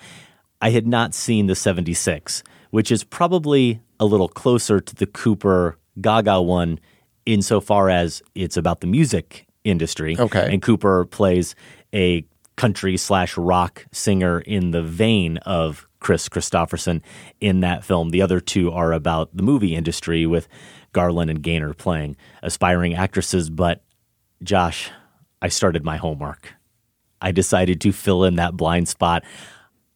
[0.61, 5.79] I had not seen the 76, which is probably a little closer to the Cooper
[6.01, 6.79] Gaga one
[7.25, 10.17] insofar as it's about the music industry.
[10.19, 10.53] Okay.
[10.53, 11.55] And Cooper plays
[11.95, 12.25] a
[12.57, 17.03] country slash rock singer in the vein of Kris Kristofferson
[17.41, 18.11] in that film.
[18.11, 20.49] The other two are about the movie industry with
[20.93, 23.51] Garland and Gaynor playing aspiring actresses.
[23.51, 23.83] But
[24.43, 24.91] Josh,
[25.43, 26.55] I started my homework.
[27.21, 29.25] I decided to fill in that blind spot.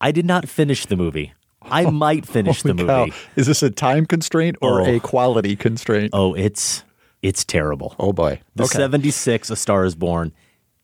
[0.01, 1.33] I did not finish the movie.
[1.62, 3.05] I might finish the Holy cow.
[3.07, 3.16] movie.
[3.37, 4.85] Is this a time constraint or Oh.
[4.96, 6.11] a quality constraint?
[6.12, 6.83] Oh, it's
[7.23, 7.94] it's terrible.
[7.99, 8.40] Oh boy.
[8.57, 8.79] The Okay.
[8.79, 10.33] 76 A Star is Born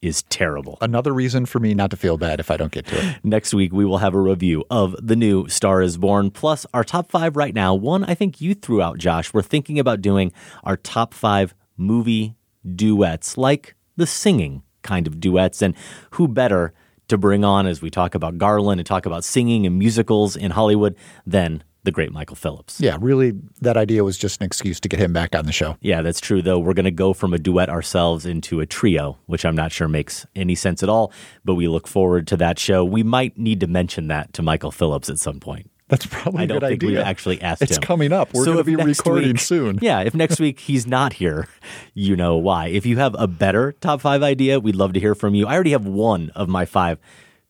[0.03, 0.79] is terrible.
[0.81, 3.17] Another reason for me not to feel bad if I don't get to it.
[3.25, 6.85] Next week, we will have a review of the new Star is Born, plus our
[6.85, 7.75] top five right now.
[7.75, 9.33] One I think you threw out, Josh.
[9.33, 10.33] We're thinking about doing
[10.65, 12.37] our top five movie
[12.75, 15.63] duets, like the singing kind of duets.
[15.63, 15.75] And
[16.13, 16.73] who better
[17.09, 20.51] to bring on as we talk about Garland and talk about singing and musicals in
[20.51, 22.79] Hollywood than the great Michael Phillips?
[22.79, 25.77] Yeah, really, that idea was just an excuse to get him back on the show.
[25.81, 26.59] Yeah, that's true, though.
[26.59, 29.89] We're going to go from a duet ourselves into a trio, which I'm not sure
[29.89, 31.11] makes any sense at all,
[31.45, 32.85] but we look forward to that show.
[32.85, 35.71] We might need to mention that to Michael Phillips at some point.
[35.89, 36.89] That's probably I don't think idea.
[36.99, 37.83] we've actually asked it's him.
[37.83, 38.35] coming up.
[38.35, 39.79] We're So going to be recording week- soon.
[39.83, 41.47] Yeah, if next week he's not here,
[41.95, 42.67] you know why.
[42.67, 45.47] If you have a better top five idea, we'd love to hear from you.
[45.47, 46.99] I already have one of my five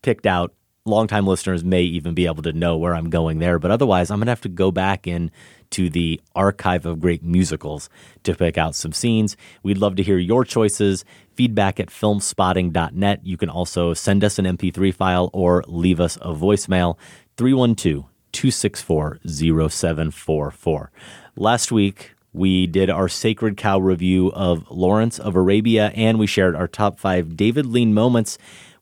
[0.03, 0.53] picked out.
[0.87, 4.18] Longtime listeners may even be able to know where I'm going there, but otherwise, I'm
[4.18, 5.31] going to have to go back in
[5.70, 7.90] to the archive of great musicals
[8.22, 9.37] to pick out some scenes.
[9.62, 11.05] We'd love to hear your choices.
[11.35, 13.20] Feedback at filmspotting.net.
[13.27, 16.96] You can also send us an MP3 file or leave us a voicemail
[17.37, 20.90] 312 264 0744.
[21.37, 26.55] Last week, we did our Sacred Cow review of Lawrence of Arabia, and we shared
[26.55, 28.37] our top five David Lean moments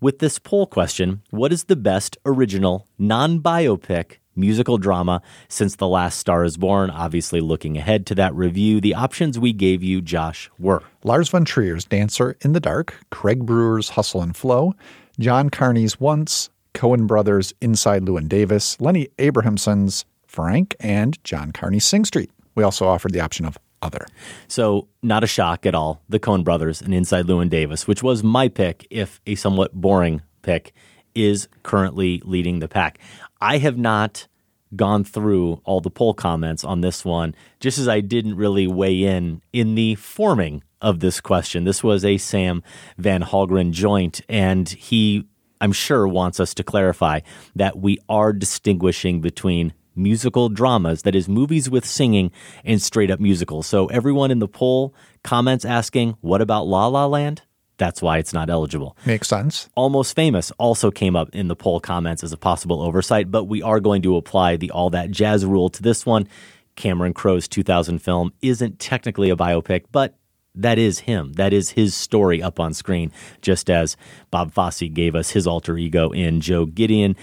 [0.04, 5.88] with this poll question What is the best original, non biopic musical drama since The
[5.88, 6.90] Last Star is Born?
[6.90, 11.46] Obviously, looking ahead to that review, the options we gave you, Josh, were Lars von
[11.46, 14.74] Trier's Dancer in the Dark, Craig Brewer's Hustle and Flow,
[15.18, 22.04] John Carney's Once, Coen Brothers' Inside Llewyn Davis, Lenny Abrahamson's Frank, and John Carney's Sing
[22.04, 22.30] Street.
[22.54, 24.06] We also offered the option of Other.
[24.48, 26.02] So, not a shock at all.
[26.08, 30.22] The Coen brothers and Inside Llewyn Davis, which was my pick, if a somewhat boring
[30.42, 30.72] pick,
[31.14, 32.98] is currently leading the pack.
[33.40, 34.26] I have not
[34.74, 39.02] gone through all the poll comments on this one, just as I didn't really weigh
[39.02, 41.64] in in the forming of this question.
[41.64, 42.62] This was a Sam
[42.98, 45.26] Van Hallgren joint, and he,
[45.60, 47.20] I'm sure, wants us to clarify
[47.54, 52.30] that we are distinguishing between musical dramas, that is, movies with singing
[52.64, 53.66] and straight up musicals.
[53.66, 57.42] So everyone in the poll comments asking, What about La La Land?
[57.76, 58.96] That's why it's not eligible.
[59.04, 59.68] Makes sense.
[59.74, 63.62] Almost Famous also came up in the poll comments as a possible oversight, but we
[63.62, 66.28] are going to apply the All That Jazz rule to this one.
[66.76, 70.16] Cameron Crowe's 2000 film isn't technically a biopic, but
[70.54, 71.32] that is him.
[71.32, 73.10] That is his story up on screen,
[73.42, 73.96] just as
[74.30, 77.16] Bob Fosse gave us his alter ego in Joe Gideon.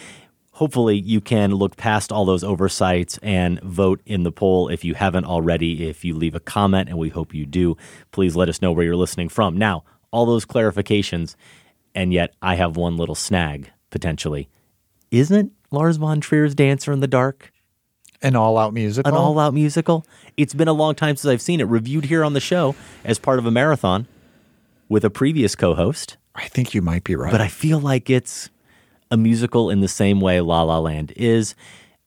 [0.55, 4.93] Hopefully, you can look past all those oversights and vote in the poll if you
[4.93, 5.87] haven't already.
[5.87, 7.77] If you leave a comment, and we hope you do,
[8.11, 9.57] please let us know where you're listening from.
[9.57, 11.35] Now, all those clarifications,
[11.95, 14.49] and yet I have one little snag potentially.
[15.09, 17.51] Isn't Lars von Trier's Dancer in the Dark
[18.21, 19.09] An all out musical.
[19.11, 20.05] an all out musical?
[20.35, 21.65] It's been a long time since I've seen it.
[21.65, 24.07] Reviewed here on the show as part of a marathon
[24.89, 27.31] with a previous co host, I think you might be right.
[27.31, 28.49] but I feel like it's
[29.11, 31.53] a musical in the same way La La Land is.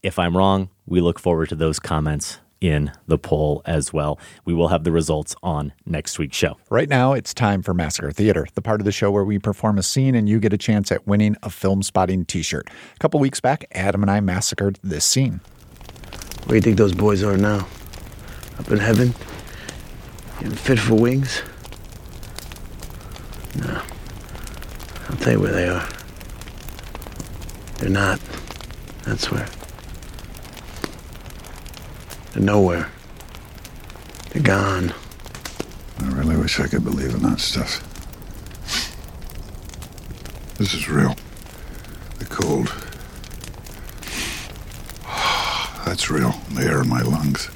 [0.03, 4.19] If I'm wrong, we look forward to those comments in the poll as well.
[4.47, 6.57] We will have the results on next week's show.
[6.71, 9.77] Right now, it's time for Massacre Theater, the part of the show where we perform
[9.77, 12.69] a scene and you get a chance at winning a Filmspotting t shirt.
[12.95, 15.41] A couple weeks back, Adam and I massacred this scene.
[16.45, 17.67] Where do you think those boys are now?
[18.59, 19.15] Up in heaven?
[20.39, 21.43] Getting fit for wings?
[23.57, 23.83] No.
[25.11, 25.87] I'll tell you where they are.
[27.79, 28.21] They're not.
[29.05, 29.49] That's where.
[32.33, 32.91] They're nowhere.
[34.31, 34.93] They're gone.
[36.01, 37.83] I really wish I could believe in that stuff.
[40.59, 41.15] This is real.
[42.19, 42.69] The cold.
[45.85, 46.35] That's real.
[46.53, 47.51] The air in my lungs.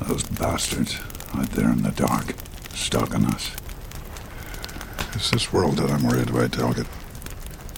[0.00, 0.98] Those bastards
[1.34, 2.34] out there in the dark,
[2.74, 3.50] stalking us.
[5.14, 6.86] It's this world that I'm worried about, Talcott.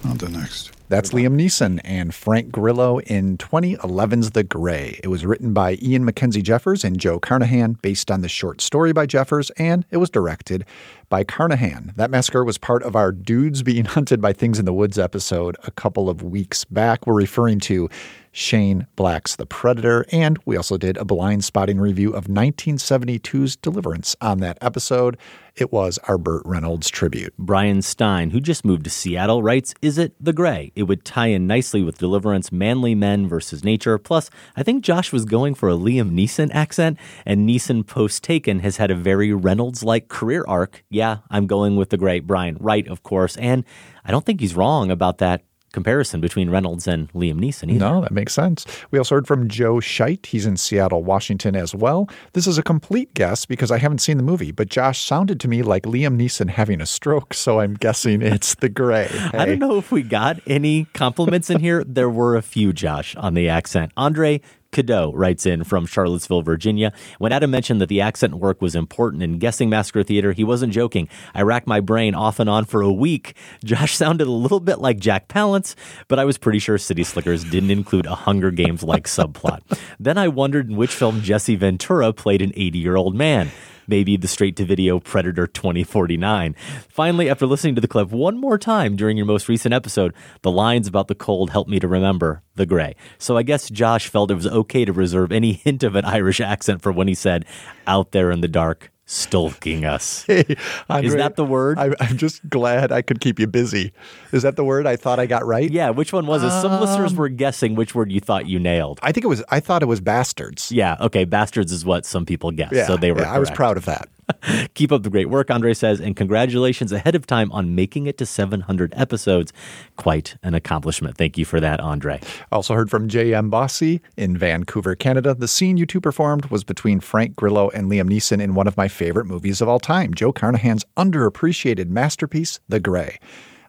[0.04, 0.77] Not the next.
[0.90, 4.98] That's Liam Neeson and Frank Grillo in 2011's The Gray.
[5.04, 8.94] It was written by Ian Mackenzie Jeffers and Joe Carnahan, based on the short story
[8.94, 10.64] by Jeffers, and it was directed
[11.10, 11.92] by Carnahan.
[11.96, 15.58] That massacre was part of our Dudes Being Hunted by Things in the Woods episode
[15.64, 17.06] a couple of weeks back.
[17.06, 17.90] We're referring to
[18.38, 24.14] Shane Black's The Predator, and we also did a blind spotting review of 1972's Deliverance
[24.20, 25.18] on that episode.
[25.56, 27.34] It was our Burt Reynolds tribute.
[27.36, 30.70] Brian Stein, who just moved to Seattle, writes Is it The Gray?
[30.76, 33.98] It would tie in nicely with Deliverance, Manly Men versus Nature.
[33.98, 38.60] Plus, I think Josh was going for a Liam Neeson accent, and Neeson post Taken
[38.60, 40.84] has had a very Reynolds like career arc.
[40.88, 42.20] Yeah, I'm going with The Gray.
[42.20, 43.36] Brian, right, of course.
[43.38, 43.64] And
[44.04, 45.42] I don't think he's wrong about that
[45.72, 47.78] comparison between Reynolds and Liam Neeson either.
[47.78, 48.66] No, that makes sense.
[48.90, 50.26] We also heard from Joe Scheit.
[50.26, 52.08] He's in Seattle, Washington as well.
[52.32, 55.48] This is a complete guess because I haven't seen the movie, but Josh sounded to
[55.48, 59.08] me like Liam Neeson having a stroke, so I'm guessing it's the gray.
[59.32, 61.84] I don't know if we got any compliments in here.
[61.84, 63.92] There were a few, Josh, on the accent.
[63.96, 64.40] Andre
[64.78, 66.92] Cadeau writes in from Charlottesville, Virginia.
[67.18, 70.72] When Adam mentioned that the accent work was important in guessing Massacre Theater, he wasn't
[70.72, 71.08] joking.
[71.34, 73.34] I racked my brain off and on for a week.
[73.64, 75.74] Josh sounded a little bit like Jack Palance,
[76.06, 79.62] but I was pretty sure City Slickers didn't include a Hunger Games like subplot.
[79.98, 83.50] Then I wondered in which film Jesse Ventura played an 80 year old man
[83.88, 86.54] maybe the straight to video Predator 2049.
[86.88, 90.50] Finally, after listening to the clip one more time during your most recent episode, the
[90.50, 92.94] lines about the cold helped me to remember the gray.
[93.18, 96.40] So I guess Josh felt it was okay to reserve any hint of an Irish
[96.40, 97.44] accent for when he said,
[97.86, 100.26] out there in the dark, stalking us.
[100.38, 100.56] Hey,
[100.90, 101.78] Andre, Is that the word?
[101.78, 103.92] I, I'm just glad I could keep you busy.
[104.30, 105.70] Is that the word I thought I got right?
[105.70, 106.50] Yeah, which one was it?
[106.50, 109.00] Some um, listeners were guessing which word you thought you nailed.
[109.02, 109.42] I think it was.
[109.48, 110.70] I thought it was bastards.
[110.70, 112.74] Yeah, okay, bastards is what some people guessed.
[112.74, 114.08] Yeah, so they were yeah, I was proud of that.
[114.74, 118.18] Keep up the great work, Andre says, and congratulations ahead of time on making it
[118.18, 119.52] to 700 episodes.
[119.96, 121.16] Quite an accomplishment.
[121.16, 122.20] Thank you for that, Andre.
[122.52, 123.50] Also heard from J.M.
[123.50, 125.34] Bossy in Vancouver, Canada.
[125.34, 128.76] The scene you two performed was between Frank Grillo and Liam Neeson in one of
[128.76, 133.18] my favorite movies of all time, Joe Carnahan's underappreciated masterpiece, The Gray.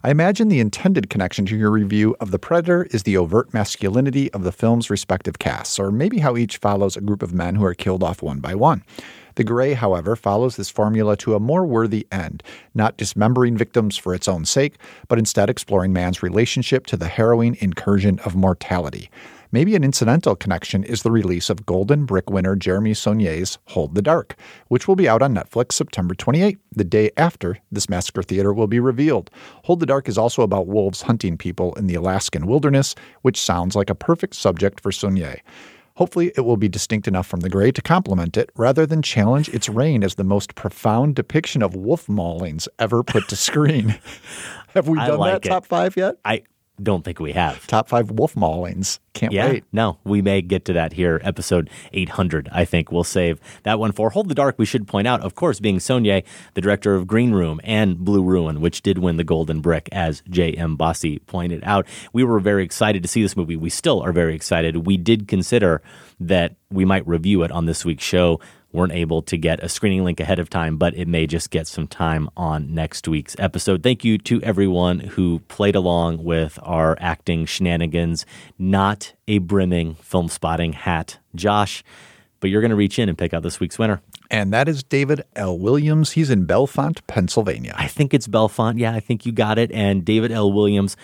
[0.02, 4.32] I imagine the intended connection to your review of The Predator is the overt masculinity
[4.32, 7.66] of the film's respective casts, or maybe how each follows a group of men who
[7.66, 8.86] are killed off one by one.
[9.40, 12.44] The Gray, however, follows this formula to a more worthy end,
[12.76, 14.76] not dismembering victims for its own sake,
[15.08, 19.10] but instead exploring man's relationship to the harrowing incursion of mortality.
[19.54, 24.02] Maybe an incidental connection is the release of Golden Brick winner Jeremy Saulnier's Hold the
[24.02, 24.36] Dark,
[24.68, 28.68] which will be out on Netflix September 28, the day after this Massacre Theater will
[28.68, 29.32] be revealed.
[29.64, 33.74] Hold the Dark is also about wolves hunting people in the Alaskan wilderness, which sounds
[33.74, 35.38] like a perfect subject for Saulnier.
[36.00, 39.50] Hopefully, it will be distinct enough from The Gray to complement it, rather than challenge
[39.50, 44.00] its reign as the most profound depiction of wolf maulings ever put to screen.
[44.76, 45.50] Have we done like that it.
[45.50, 46.16] top five yet?
[46.24, 46.44] I
[46.82, 47.66] don't think we have.
[47.68, 49.00] Top five wolf maulings.
[49.14, 49.64] Can't Yeah, wait.
[49.74, 52.48] no, we may get to that here, episode 800.
[52.52, 54.56] I think we'll save that one for Hold the Dark.
[54.58, 56.22] We should point out, of course, being Saulnier,
[56.54, 60.24] the director of Green Room and Blue Ruin, which did win the Golden Brick, as
[60.30, 60.76] J.M.
[60.78, 61.86] Bossy pointed out.
[62.14, 63.58] We were very excited to see this movie.
[63.58, 64.86] We still are very excited.
[64.86, 65.82] We did consider
[66.20, 68.40] that we might review it on this week's show.
[68.72, 71.66] Weren't able to get a screening link ahead of time, but it may just get
[71.66, 73.82] some time on next week's episode.
[73.82, 78.28] Thank you to everyone who played along with our acting shenanigans.
[78.60, 81.84] Not a brimming Filmspotting hat, Josh,
[82.40, 84.02] but you're going to reach in and pick out this week's winner.
[84.30, 85.58] And that is David L.
[85.58, 86.12] Williams.
[86.12, 87.74] He's in Bellefonte, Pennsylvania.
[87.76, 88.80] I think it's Bellefonte.
[88.80, 89.72] Yeah, I think you got it.
[89.72, 90.54] And David L.
[90.54, 90.96] Williams,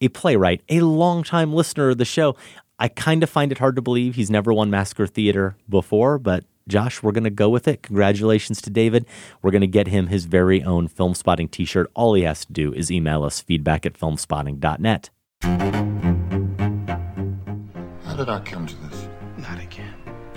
[0.00, 2.34] a playwright, a longtime listener of the show.
[2.80, 6.44] I kind of find it hard to believe he's never won Massacre Theater before, but
[6.68, 7.82] Josh, we're going to go with it.
[7.82, 9.06] Congratulations to David.
[9.42, 11.90] We're going to get him his very own Filmspotting t shirt.
[11.94, 15.10] All he has to do is email us feedback at filmspotting.net.
[18.04, 19.08] How did I come to this?
[19.38, 19.94] Not again.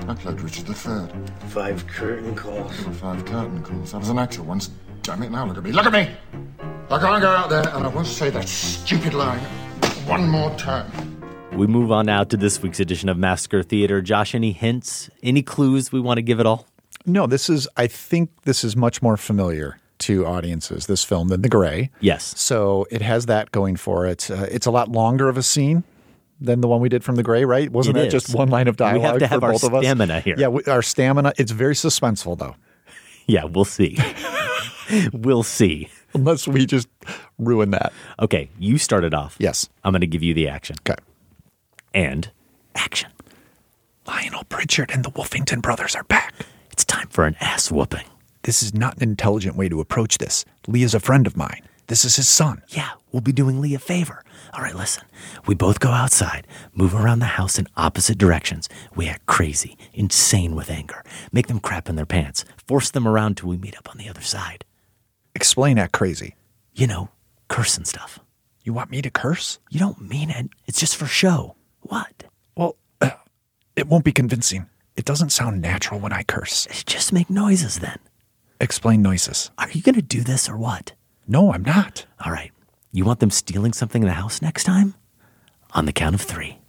[0.07, 1.07] I played Richard III.
[1.49, 2.78] Five curtain calls.
[2.78, 3.93] There were five curtain calls.
[3.93, 4.69] I was an actor once.
[5.01, 5.71] Damn it, now look at me.
[5.71, 6.09] Look at me!
[6.89, 9.39] I can't go out there and I won't say that stupid line
[10.05, 11.14] one more time.
[11.56, 14.01] We move on now to this week's edition of Massacre Theater.
[14.01, 16.68] Josh, any hints, any clues we want to give it all?
[17.06, 21.41] No, this is, I think this is much more familiar to audiences, this film, than
[21.43, 21.91] The Gray.
[22.01, 22.38] Yes.
[22.38, 24.30] So it has that going for it.
[24.30, 25.84] Uh, it's a lot longer of a scene
[26.41, 27.72] than the one we did from the Gray, right?
[27.72, 28.24] Wasn't It that is.
[28.26, 29.01] just one line of dialogue?
[29.01, 29.84] We have to have for our both of us?
[29.86, 30.36] stamina here.
[30.38, 31.32] Yeah, we, our stamina.
[31.38, 32.56] It's very suspenseful, though,
[33.28, 33.97] Yeah, we'll see.
[35.14, 35.88] we'll see.
[36.14, 36.89] unless we just
[37.39, 37.93] ruin that.
[38.20, 39.38] Okay, you started off.
[39.39, 39.70] Yes.
[39.86, 40.76] I'm going to give you the action.
[40.88, 41.01] Okay.
[41.96, 42.30] And
[42.76, 43.10] action.
[44.06, 46.36] Lionel Pritchard and the Wolfington brothers are back.
[46.70, 48.06] It's time for an ass whooping.
[48.43, 50.43] This is not an intelligent way to approach this.
[50.68, 51.62] Lee is a friend of mine.
[51.88, 52.62] This is his son.
[52.68, 54.26] Yeah, we'll be doing Lee a favor.
[54.54, 55.06] All right, listen.
[55.48, 58.68] We both go outside, move around the house in opposite directions.
[58.93, 63.38] We act crazy, insane with anger, make them crap in their pants, force them around
[63.38, 64.66] till we meet up on the other side.
[65.34, 66.36] Explain that crazy.
[66.74, 67.10] You know,
[67.48, 68.20] curse and stuff.
[68.64, 69.60] You want me to curse?
[69.70, 70.50] You don't mean it.
[70.66, 71.56] It's just for show.
[71.88, 72.25] What?
[72.55, 72.75] Well,
[73.75, 74.67] it won't be convincing.
[74.95, 76.67] It doesn't sound natural when I curse.
[76.86, 77.99] Just make noises then.
[78.61, 79.51] Explain noises.
[79.57, 80.93] Are you going to do this or what?
[81.27, 82.05] No, I'm not.
[82.23, 82.51] All right.
[82.91, 84.95] You want them stealing something in the house next time?
[85.73, 86.59] On the count of three.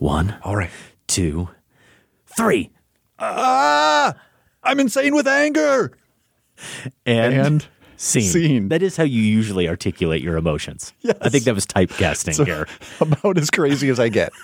[0.00, 0.70] One, All right.
[1.06, 1.48] two,
[2.26, 2.70] three.
[3.20, 4.14] Ah!
[4.64, 5.96] I'm insane with anger.
[7.06, 7.66] And, And
[8.02, 8.22] scene.
[8.22, 8.68] scene.
[8.68, 10.92] That is how you usually articulate your emotions.
[11.00, 11.16] Yes.
[11.20, 12.66] I think that was typecasting So, here.
[13.00, 14.32] about as crazy as I get.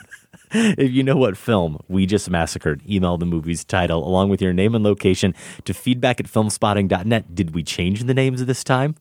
[0.51, 4.55] If you know what film we just massacred, email the movie's title along with your
[4.55, 5.35] name and location
[5.67, 7.35] to feedback at filmspotting.net.
[7.35, 8.95] Did we change the names this time?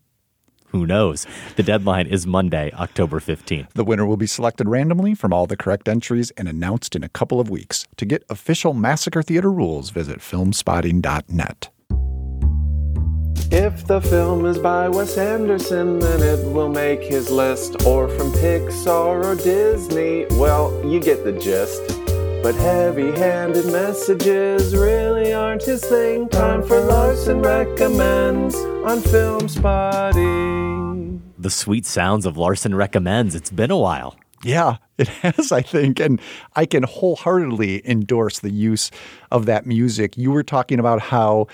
[0.70, 1.26] Who knows?
[1.56, 3.72] The deadline is Monday, October 15th.
[3.76, 7.10] The winner will be selected randomly from all the correct entries and announced in a
[7.10, 7.88] couple of weeks.
[7.96, 11.70] To get official Massacre Theater rules, visit filmspotting.net.
[13.50, 17.86] If the film is by Wes Anderson, then it will make his list.
[17.86, 21.82] Or from Pixar or Disney, well, you get the gist.
[22.44, 26.28] But heavy handed messages really aren't his thing.
[26.28, 31.22] Time for Larsen Recommends on Filmspotting.
[31.38, 33.34] The sweet sounds of Larsen recommends.
[33.34, 34.18] It's been a while.
[34.44, 36.02] Yeah, it has, I think.
[36.02, 36.20] And
[36.58, 38.92] I can wholeheartedly endorse the use
[39.32, 40.18] of that music.
[40.18, 41.48] You were talking about how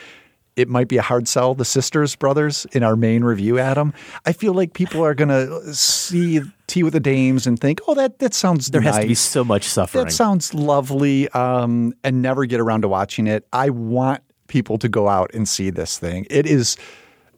[0.55, 3.93] it might be a hard sell, the Sisters Brothers, in our main review, Adam.
[4.25, 7.95] I feel like people are going to see Tea with the Dames and think, oh,
[7.95, 10.05] that, that sounds There has to be so much suffering.
[10.05, 13.47] That sounds lovely, um, and never get around to watching it.
[13.51, 16.27] I want people to go out and see this thing.
[16.29, 16.77] It is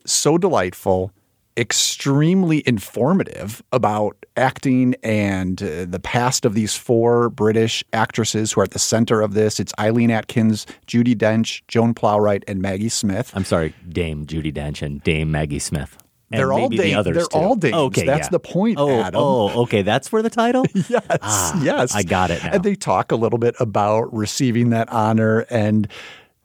[0.05, 1.11] so delightful,
[1.57, 8.65] extremely informative about acting and uh, the past of these four British actresses who are
[8.65, 9.59] at the center of this.
[9.59, 13.31] It's Eileen Atkins, Judi Dench, Joan Plowright, and Maggie Smith.
[13.35, 15.97] I'm sorry, Dame Judi Dench and Dame Maggie Smith.
[16.31, 17.37] And They're all maybe the others They're too.
[17.37, 17.75] all dames.
[17.75, 18.31] Okay, That's yeah.
[18.31, 19.21] the point, Oh, Adam.
[19.23, 19.83] oh, okay.
[19.83, 20.65] That's for the title.
[20.89, 21.93] Yes, Ah, yes.
[21.95, 22.51] I got it now.
[22.53, 25.45] And they talk a little bit about receiving that honor.
[25.51, 25.87] And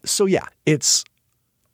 [0.05, 1.03] so, yeah, it's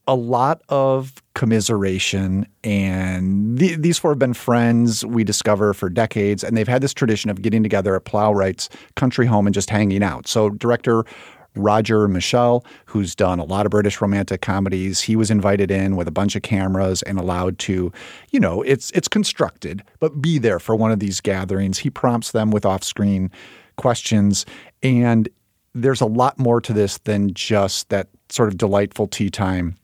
[0.09, 2.47] a lot of commiseration.
[2.63, 6.45] And the, these four have been friends, we discover, for decades.
[6.45, 10.03] And they've had this tradition of getting together at Plowright's country home and just hanging
[10.03, 10.29] out.
[10.29, 11.05] So, director
[11.57, 15.01] Roger Michell, who's done a lot of British romantic comedies.
[15.01, 17.91] He was invited in with a bunch of cameras and allowed to,
[18.31, 21.79] you know, it's it's constructed, but be there for one of these gatherings.
[21.79, 23.31] He prompts them with off-screen
[23.77, 24.47] questions
[24.83, 25.29] and
[25.75, 29.77] there's a lot more to this than just that sort of delightful tea time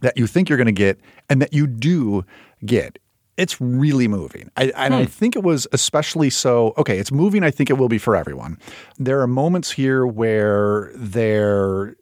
[0.00, 2.24] that you think you're going to get and that you do
[2.64, 2.98] get.
[3.36, 4.50] It's really moving.
[4.56, 5.08] I, and I hmm.
[5.08, 6.74] think it was especially so.
[6.76, 7.44] Okay, it's moving.
[7.44, 8.58] I think it will be for everyone.
[8.98, 11.94] There are moments here where their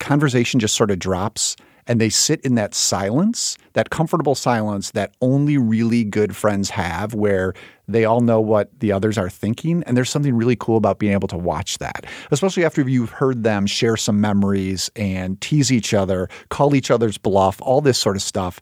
[0.00, 1.54] conversation just sort of drops
[1.86, 7.14] and they sit in that silence, that comfortable silence that only really good friends have,
[7.14, 7.54] where
[7.88, 9.82] they all know what the others are thinking.
[9.84, 13.42] And there's something really cool about being able to watch that, especially after you've heard
[13.42, 18.16] them share some memories and tease each other, call each other's bluff, all this sort
[18.16, 18.60] of stuff.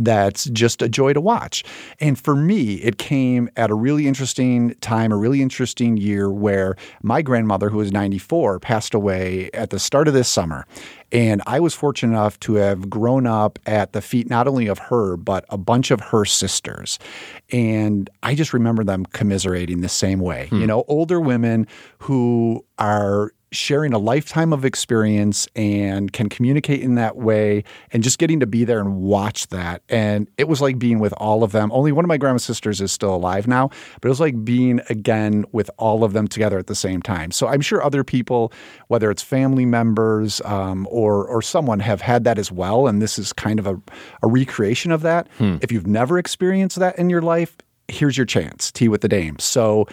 [0.00, 1.62] That's just a joy to watch.
[2.00, 6.76] And for me, it came at a really interesting time, a really interesting year where
[7.02, 10.66] my grandmother, who was 94, passed away at the start of this summer.
[11.12, 14.78] And I was fortunate enough to have grown up at the feet not only of
[14.78, 16.98] her, but a bunch of her sisters.
[17.52, 20.46] And I just remember them commiserating the same way.
[20.48, 20.60] Hmm.
[20.60, 21.66] You know, older women
[21.98, 28.18] who are sharing a lifetime of experience and can communicate in that way and just
[28.18, 29.82] getting to be there and watch that.
[29.88, 31.72] And it was like being with all of them.
[31.72, 33.68] Only one of my grandma's sisters is still alive now,
[34.00, 37.30] but it was like being again with all of them together at the same time.
[37.32, 38.52] So I'm sure other people,
[38.88, 42.86] whether it's family members um, or or someone, have had that as well.
[42.86, 43.80] And this is kind of a,
[44.22, 45.28] a recreation of that.
[45.60, 47.56] If you've never experienced that in your life,
[47.88, 48.70] here's your chance.
[48.70, 49.38] Tea with the Dame.
[49.40, 49.86] So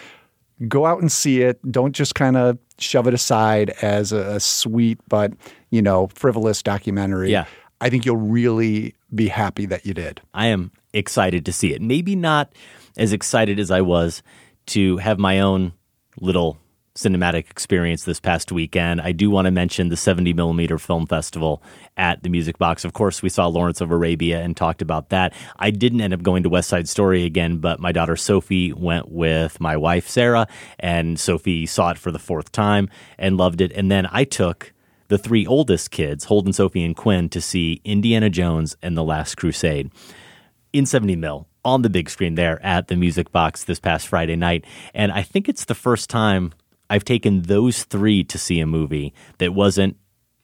[0.66, 1.60] go out and see it.
[1.70, 5.32] Don't just kind of shove it aside as a, sweet but
[5.70, 7.30] you know frivolous documentary.
[7.30, 7.46] Yeah.
[7.80, 10.20] I think you'll really be happy that you did.
[10.34, 11.80] I am excited to see it.
[11.80, 12.52] Maybe not
[12.96, 14.22] as excited as I was
[14.66, 15.72] to have my own
[16.20, 16.58] little
[16.98, 19.00] cinematic experience this past weekend.
[19.00, 21.62] I do want to mention the 70 millimeter film festival
[21.96, 22.84] at the Music Box.
[22.84, 25.32] Of course, we saw Lawrence of Arabia and talked about that.
[25.56, 29.12] I didn't end up going to West Side Story again, but my daughter Sophie went
[29.12, 30.48] with my wife Sarah,
[30.80, 33.70] and Sophie saw it for the fourth time and loved it.
[33.72, 34.72] And then I took
[35.06, 39.36] the three oldest kids, Holden, Sophie, and Quinn, to see Indiana Jones and the Last
[39.36, 39.92] Crusade
[40.72, 44.36] in 70 mil on the big screen there at the Music Box this past Friday
[44.36, 44.64] night.
[44.94, 46.52] And I think it's the first time
[46.90, 49.96] I've taken those three to see a movie that wasn't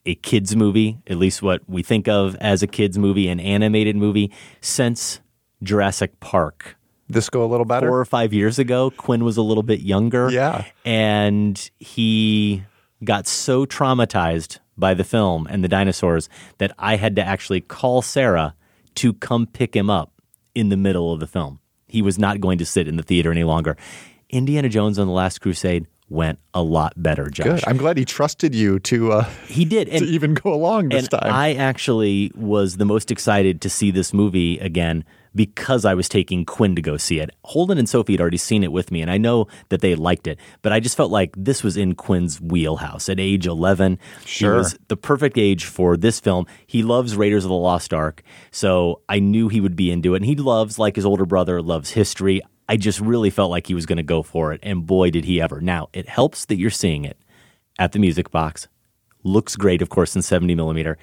[0.07, 3.97] a kids movie, at least what we think of as a kids movie, an animated
[3.97, 4.30] movie,
[4.61, 5.20] since
[5.62, 6.76] Jurassic Park.
[7.09, 7.88] This go a little better.
[7.88, 10.30] Four or five years ago, Quinn was a little bit younger.
[10.30, 10.64] Yeah.
[10.84, 12.64] And he
[13.03, 16.28] got so traumatized by the film and the dinosaurs
[16.59, 18.55] that I had to actually call Sarah
[18.97, 20.12] to come pick him up
[20.55, 21.61] in the middle of the film.
[21.88, 23.76] He was not going to sit in the theater any longer.
[24.30, 27.44] Indiana Jones on the Last Crusade went a lot better, Josh.
[27.60, 27.64] Good.
[27.68, 29.12] I'm glad he trusted you to.
[29.12, 31.32] Uh, he did, to even go along this and time.
[31.32, 35.04] I actually was the most excited to see this movie again
[35.36, 37.28] because I was taking Quinn to go see it.
[37.44, 40.28] Holden and Sophie had already seen it with me, and I know that they liked
[40.28, 43.08] it, but I just felt like this was in Quinn's wheelhouse.
[43.08, 44.52] At age 11, Sure.
[44.52, 46.46] he was the perfect age for this film.
[46.68, 50.18] He loves Raiders of the Lost Ark, so I knew he would be into it.
[50.18, 52.40] And he loves, like his older brother, loves history.
[52.68, 55.24] I just really felt like he was going to go for it, and boy, did
[55.24, 55.60] he ever.
[55.60, 57.18] Now, it helps that you're seeing it
[57.78, 58.68] at the Music Box.
[59.22, 60.96] Looks great, of course, in 70 millimeter.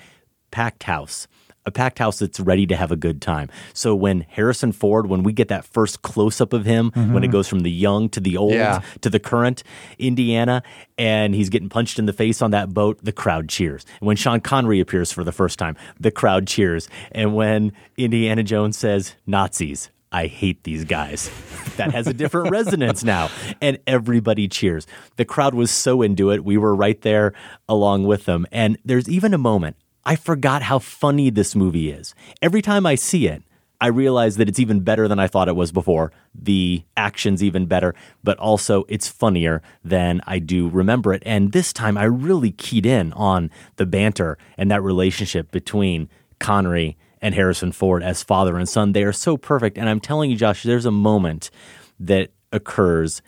[0.51, 1.27] Packed house.
[1.63, 3.47] A packed house that's ready to have a good time.
[3.73, 7.27] So when Harrison Ford, when we get that first close up of him, when it
[7.27, 7.31] Mhm.
[7.31, 8.81] goes from the young to the old Yeah.
[9.01, 9.61] to the current
[9.99, 10.63] Indiana,
[10.97, 13.85] and he's getting punched in the face on that boat, the crowd cheers.
[13.99, 16.89] And when Sean Connery appears for the first time, the crowd cheers.
[17.11, 21.31] And when Indiana Jones says Nazis, I hate these guys.
[21.77, 23.29] That has a different resonance now.
[23.61, 24.85] And everybody cheers.
[25.15, 26.43] The crowd was so into it.
[26.43, 27.33] We were right there
[27.69, 28.45] along with them.
[28.51, 32.13] And there's even a moment, I forgot how funny this movie is.
[32.41, 33.43] Every time I see it,
[33.79, 36.11] I realize that it's even better than I thought it was before.
[36.35, 41.23] The action's even better, but also it's funnier than I do remember it.
[41.25, 46.09] And this time I really keyed in on the banter and that relationship between
[46.39, 48.93] Connery and Harrison Ford as father and son.
[48.93, 49.77] They are so perfect.
[49.77, 51.51] And I'm telling you, Josh, there's a moment
[51.99, 53.21] that occurs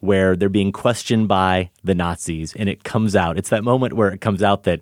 [0.00, 3.38] where they're being questioned by the Nazis and it comes out.
[3.38, 4.80] It's that moment where it comes out that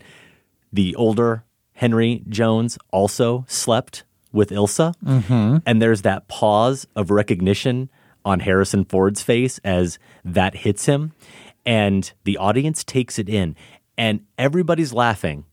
[0.73, 1.45] the older
[1.75, 4.95] Henry Jones also slept with Ilsa.
[5.05, 5.63] Mhm.
[5.65, 7.89] And there's that pause of recognition
[8.25, 11.13] on Harrison Ford's face as that hits him.
[11.67, 13.57] And the audience takes it in,
[13.97, 15.45] and everybody's laughing.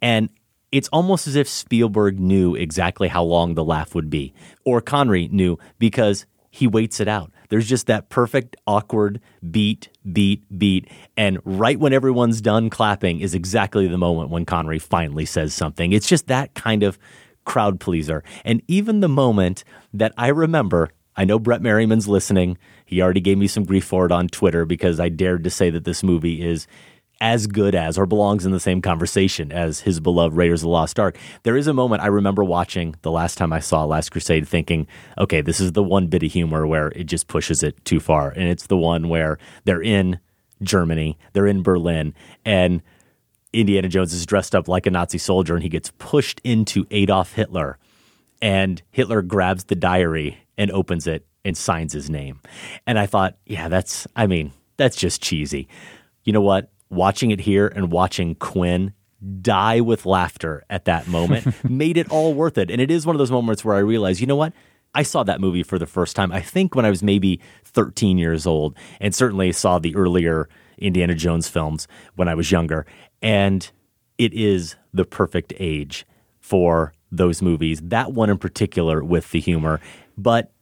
[0.00, 0.30] And
[0.72, 4.32] it's almost as if Spielberg knew exactly how long the laugh would be,
[4.64, 7.30] or Connery knew because he waits it out.
[7.50, 9.20] There's just that perfect, awkward
[9.50, 10.88] beat, beat, beat.
[11.16, 15.92] And right when everyone's done clapping is exactly the moment when Connery finally says something.
[15.92, 16.98] It's just that kind of
[17.44, 18.22] crowd pleaser.
[18.44, 22.56] And even the moment that I remember, I know Brett Merriman's listening.
[22.86, 25.68] He already gave me some grief for it on Twitter because I dared to say
[25.70, 26.66] that this movie is
[27.22, 30.70] as good as or belongs in the same conversation as his beloved Raiders of the
[30.70, 31.16] Lost Ark.
[31.44, 34.88] There is a moment I remember watching the last time I saw Last Crusade thinking,
[35.16, 38.30] okay, this is the one bit of humor where it just pushes it too far.
[38.30, 40.18] And it's the one where they're in
[40.64, 42.12] Germany, they're in Berlin,
[42.44, 42.82] and
[43.52, 47.34] Indiana Jones is dressed up like a Nazi soldier and he gets pushed into Adolf
[47.34, 47.78] Hitler.
[48.40, 52.40] And Hitler grabs the diary and opens it and signs his name.
[52.84, 55.68] And I thought, yeah, that's, I mean, that's just cheesy.
[56.24, 56.72] You know what?
[56.92, 58.92] Watching it here and watching Quinn
[59.40, 62.70] die with laughter at that moment made it all worth it.
[62.70, 64.52] And it is one of those moments where I realize, you know what?
[64.94, 68.18] I saw that movie for the first time, I think when I was maybe 13
[68.18, 72.84] years old, and certainly saw the earlier Indiana Jones films when I was younger.
[73.22, 73.70] And
[74.18, 76.06] it is the perfect age
[76.40, 79.80] for those movies, that one in particular with the humor.
[80.18, 80.52] But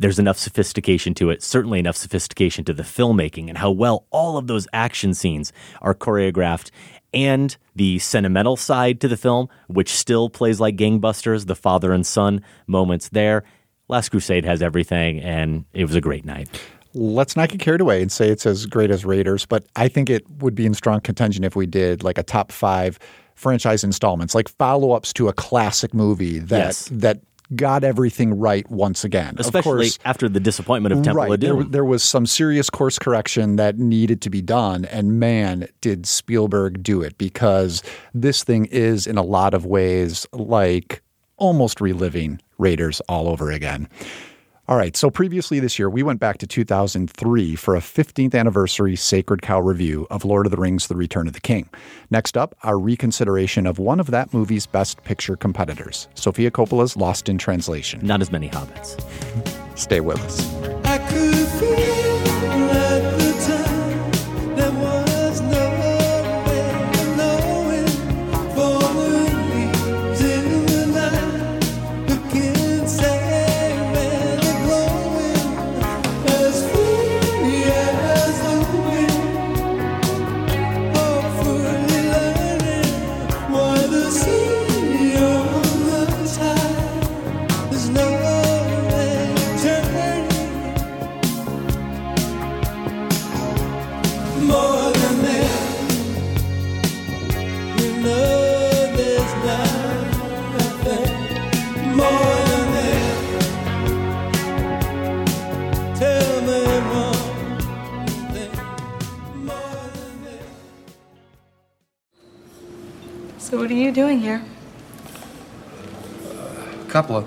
[0.00, 4.36] there's enough sophistication to it, certainly enough sophistication to the filmmaking and how well all
[4.36, 6.70] of those action scenes are choreographed
[7.12, 12.06] and the sentimental side to the film, which still plays like gangbusters, the father and
[12.06, 13.44] son moments there.
[13.88, 16.48] Last Crusade has everything, and it was a great night.
[16.94, 20.08] Let's not get carried away and say it's as great as Raiders, but I think
[20.08, 22.98] it would be in strong contention if we did like a top five
[23.34, 26.88] franchise installments, like follow ups to a classic movie that Yes.
[26.92, 27.20] that
[27.54, 29.34] got everything right once again.
[29.38, 31.32] Especially course, after the disappointment of Temple right.
[31.32, 31.70] of There, Doom.
[31.70, 34.84] there was some serious course correction that needed to be done.
[34.86, 37.82] And man, did Spielberg do it because
[38.14, 41.02] this thing is, in a lot of ways, like
[41.36, 43.88] almost reliving Raiders all over again.
[44.70, 44.96] All right.
[44.96, 49.60] So previously this year, we went back to 2003 for a 15th anniversary Sacred Cow
[49.60, 51.68] review of Lord of the Rings The Return of the King.
[52.08, 57.28] Next up, our reconsideration of one of that movie's best picture competitors, Sofia Coppola's Lost
[57.28, 57.98] in Translation.
[58.06, 58.96] Not as many hobbits.
[59.76, 61.89] Stay with us.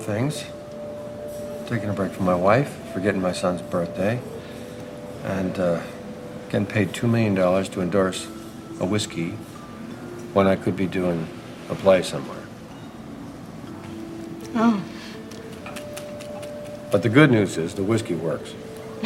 [0.03, 0.43] Things.
[1.67, 4.19] Taking a break from my wife, forgetting my son's birthday,
[5.23, 5.81] and uh,
[6.49, 8.25] getting paid $2 million to endorse
[8.79, 9.29] a whiskey
[10.33, 11.27] when I could be doing
[11.69, 12.43] a play somewhere.
[14.55, 14.83] Oh,
[16.91, 18.53] But the good news is the whiskey works.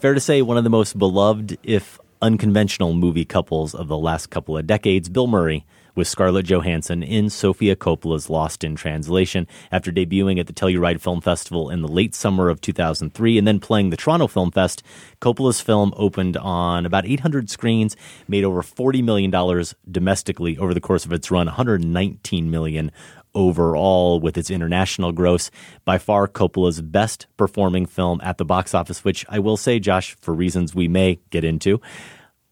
[0.00, 4.26] Fair to say, one of the most beloved, if unconventional, movie couples of the last
[4.28, 5.64] couple of decades, Bill Murray
[5.96, 11.20] with Scarlett Johansson in Sofia Coppola's Lost in Translation after debuting at the Telluride Film
[11.20, 14.82] Festival in the late summer of 2003 and then playing the Toronto Film Fest.
[15.20, 17.96] Coppola's film opened on about 800 screens,
[18.28, 22.92] made over $40 million domestically over the course of its run, 119 million
[23.34, 25.50] overall with its international gross.
[25.84, 30.16] By far, Coppola's best performing film at the box office, which I will say, Josh,
[30.20, 31.80] for reasons we may get into,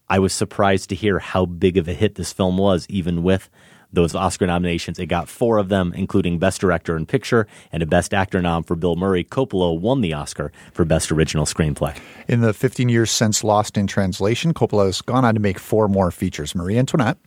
[0.09, 3.49] I was surprised to hear how big of a hit this film was, even with
[3.91, 4.99] those Oscar nominations.
[4.99, 8.63] It got four of them, including Best Director and Picture and a Best Actor nom
[8.63, 9.23] for Bill Murray.
[9.23, 11.97] Coppola won the Oscar for Best Original Screenplay.
[12.27, 15.87] In the 15 years since Lost in Translation, Coppola has gone on to make four
[15.87, 17.17] more features Marie Antoinette,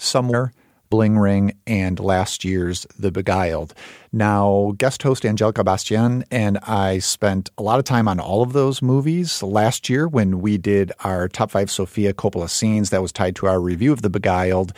[0.00, 0.52] Somewhere,
[0.90, 3.74] Bling Ring, and last year's The Beguiled.
[4.12, 8.54] Now, guest host Angelica Bastian and I spent a lot of time on all of
[8.54, 13.12] those movies last year when we did our top five Sofia Coppola scenes that was
[13.12, 14.72] tied to our review of The Beguiled.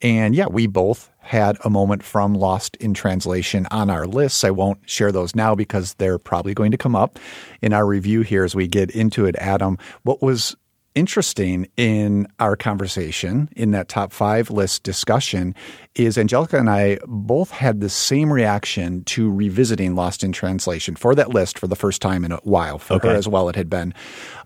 [0.00, 4.42] And yeah, we both had a moment from Lost in Translation on our lists.
[4.42, 7.20] I won't share those now because they're probably going to come up
[7.62, 9.36] in our review here as we get into it.
[9.36, 10.56] Adam, what was
[10.94, 15.54] interesting in our conversation in that top five list discussion
[15.94, 21.14] is Angelica and I both had the same reaction to revisiting Lost in Translation for
[21.14, 22.78] that list for the first time in a while.
[22.78, 23.08] For Okay.
[23.08, 23.94] her as well, it had been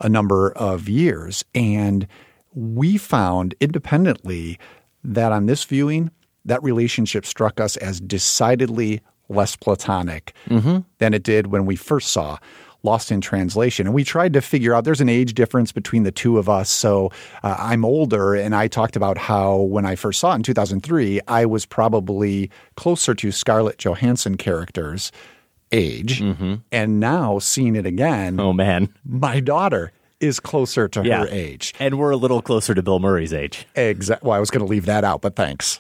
[0.01, 1.45] a number of years.
[1.55, 2.07] And
[2.55, 4.59] we found independently
[5.05, 6.11] that on this viewing,
[6.45, 10.79] that relationship struck us as decidedly less platonic Mm-hmm.
[10.99, 12.39] than it did when we first saw
[12.87, 13.87] Lost in Translation.
[13.87, 16.71] And we tried to figure out there's an age difference between the two of us.
[16.71, 17.11] So
[17.43, 21.21] uh, I'm older, and I talked about how when I first saw it in 2003,
[21.29, 25.13] I was probably closer to Scarlett Johansson characters
[25.73, 26.23] age.
[26.73, 28.41] And now seeing it again, Mm-hmm.
[28.41, 31.21] oh man, my daughter is closer to Yeah.
[31.21, 31.75] her age.
[31.79, 33.67] And we're a little closer to Bill Murray's age.
[33.75, 34.27] Exactly.
[34.29, 35.79] Well, I was going to leave that out, but thanks.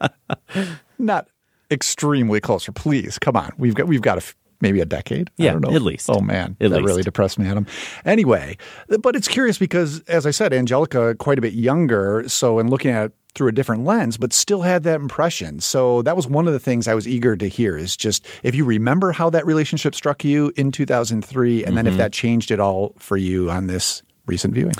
[0.98, 1.28] Not
[1.70, 2.72] extremely closer.
[2.72, 3.52] Please, come on.
[3.58, 5.28] We've got we've got a f- maybe a decade.
[5.30, 5.74] I Yeah, don't know.
[5.74, 6.08] at least.
[6.10, 6.86] Oh man, At that least.
[6.86, 7.66] really depressed me, Adam.
[8.04, 8.56] Anyway,
[9.00, 12.24] but it's curious because, as I said, Angelica quite a bit younger.
[12.28, 15.60] So, in looking at it through a different lens, but still had that impression.
[15.60, 17.76] So that was one of the things I was eager to hear.
[17.76, 21.94] Is just if you remember how that relationship struck you in 2003, and then if
[21.94, 21.98] Mhm.
[21.98, 24.72] that changed at all for you on this recent viewing.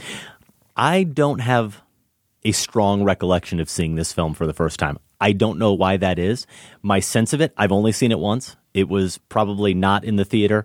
[0.76, 1.82] I don't have
[2.44, 4.98] a strong recollection of seeing this film for the first time.
[5.20, 6.46] I don't know why that is.
[6.82, 8.56] My sense of it, I've only seen it once.
[8.78, 10.64] It was probably not in the theater,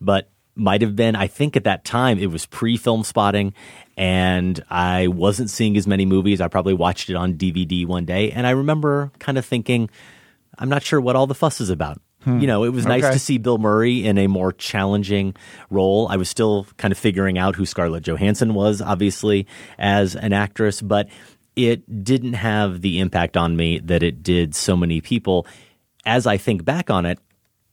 [0.00, 1.14] but might have been.
[1.16, 3.52] I think at that time it was pre Filmspotting
[3.96, 6.40] and I wasn't seeing as many movies.
[6.40, 8.30] I probably watched it on DVD one day.
[8.32, 9.88] And I remember kind of thinking,
[10.58, 12.00] I'm not sure what all the fuss is about.
[12.24, 12.40] Hmm.
[12.40, 13.12] You know, it was nice Okay.
[13.12, 15.34] to see Bill Murray in a more challenging
[15.70, 16.08] role.
[16.08, 19.46] I was still kind of figuring out who Scarlett Johansson was, obviously,
[19.78, 21.08] as an actress, but
[21.54, 25.46] it didn't have the impact on me that it did so many people.
[26.04, 27.20] As I think back on it,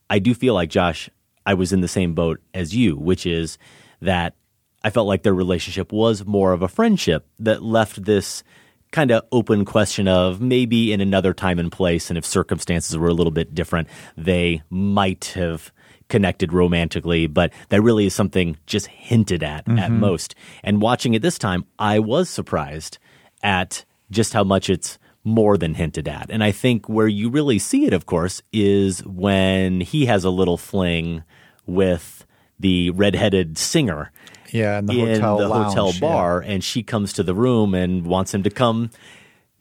[0.09, 1.09] I do feel like, Josh,
[1.45, 3.57] I was in the same boat as you, which is
[4.01, 4.35] that
[4.83, 8.43] I felt like their relationship was more of a friendship that left this
[8.91, 13.07] kind of open question of maybe in another time and place, and if circumstances were
[13.09, 15.71] a little bit different, they might have
[16.07, 19.97] connected romantically, but that really is something just hinted at at Mhm.
[19.97, 20.35] most.
[20.63, 22.99] And watching it this time, I was surprised
[23.41, 26.30] at just how much it's more than hinted at.
[26.30, 30.30] And I think where you really see it, of course, is when he has a
[30.30, 31.23] little fling
[31.65, 32.26] with
[32.59, 34.11] the redheaded singer
[34.51, 35.99] Yeah, in the in hotel the lounge, hotel yeah.
[35.99, 38.91] bar, and she comes to the room and wants him to come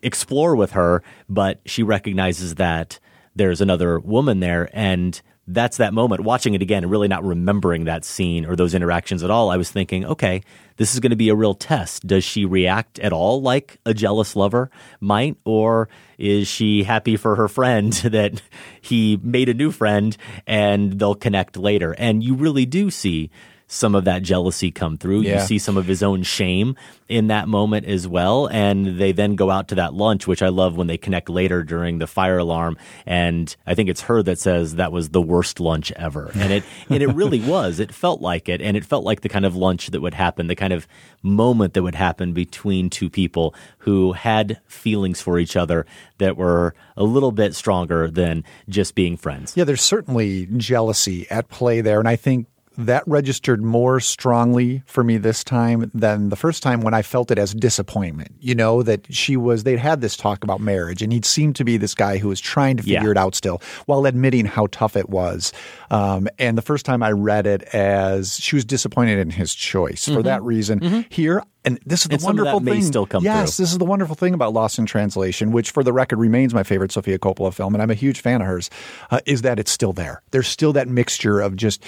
[0.02, 3.00] explore with her, but she recognizes that
[3.34, 6.22] there's another woman there, and that's that moment.
[6.22, 9.56] Watching it again and really not remembering that scene or those interactions at all, I
[9.56, 10.42] was thinking, okay,
[10.76, 12.06] this is going to be a real test.
[12.06, 14.70] Does she react at all like a jealous lover
[15.00, 15.88] might, or
[16.18, 18.40] is she happy for her friend that
[18.80, 20.16] he made a new friend
[20.46, 21.94] and they'll connect later?
[21.98, 23.30] And you really do see
[23.74, 25.22] some of that jealousy come through.
[25.22, 26.76] You see some of his own shame
[27.08, 28.46] in that moment as well.
[28.46, 31.62] And they then go out to that lunch, which I love when they connect later
[31.62, 32.78] during the fire alarm.
[33.04, 36.30] And I think it's her that says that was the worst lunch ever.
[36.34, 37.80] And it and it really was.
[37.80, 38.62] It felt like it.
[38.62, 40.86] And it felt like the kind of lunch that would happen, the kind of
[41.22, 45.84] moment that would happen between two people who had feelings for each other
[46.18, 49.56] that were a little bit stronger than just being friends.
[49.56, 51.98] Yeah, there's certainly jealousy at play there.
[51.98, 52.46] And I think
[52.76, 57.30] that registered more strongly for me this time than the first time when I felt
[57.30, 58.32] it as disappointment.
[58.40, 61.64] You know, that she was, they'd had this talk about marriage and he'd seemed to
[61.64, 63.10] be this guy who was trying to figure Yeah.
[63.10, 65.52] it out still while admitting how tough it was.
[65.90, 70.04] Um, and the first time I read it as she was disappointed in his choice
[70.06, 70.24] for Mhm.
[70.24, 71.06] that reason.
[71.10, 72.82] Here, and this is the And some of that wonderful may thing.
[72.82, 73.62] still come yes, through.
[73.64, 76.62] this is the wonderful thing about Lost in Translation, which for the record remains my
[76.62, 78.68] favorite Sofia Coppola film, and I'm a huge fan of hers,
[79.10, 80.22] uh, is that it's still there.
[80.32, 81.82] There's still that mixture of just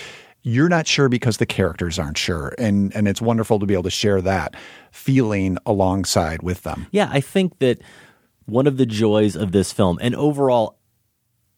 [0.47, 3.83] you're not sure because the characters aren't sure, and and it's wonderful to be able
[3.83, 4.55] to share that
[4.93, 6.87] feeling alongside with them.
[6.93, 7.81] Yeah, I think that
[8.45, 10.79] one of the joys of this film, and overall,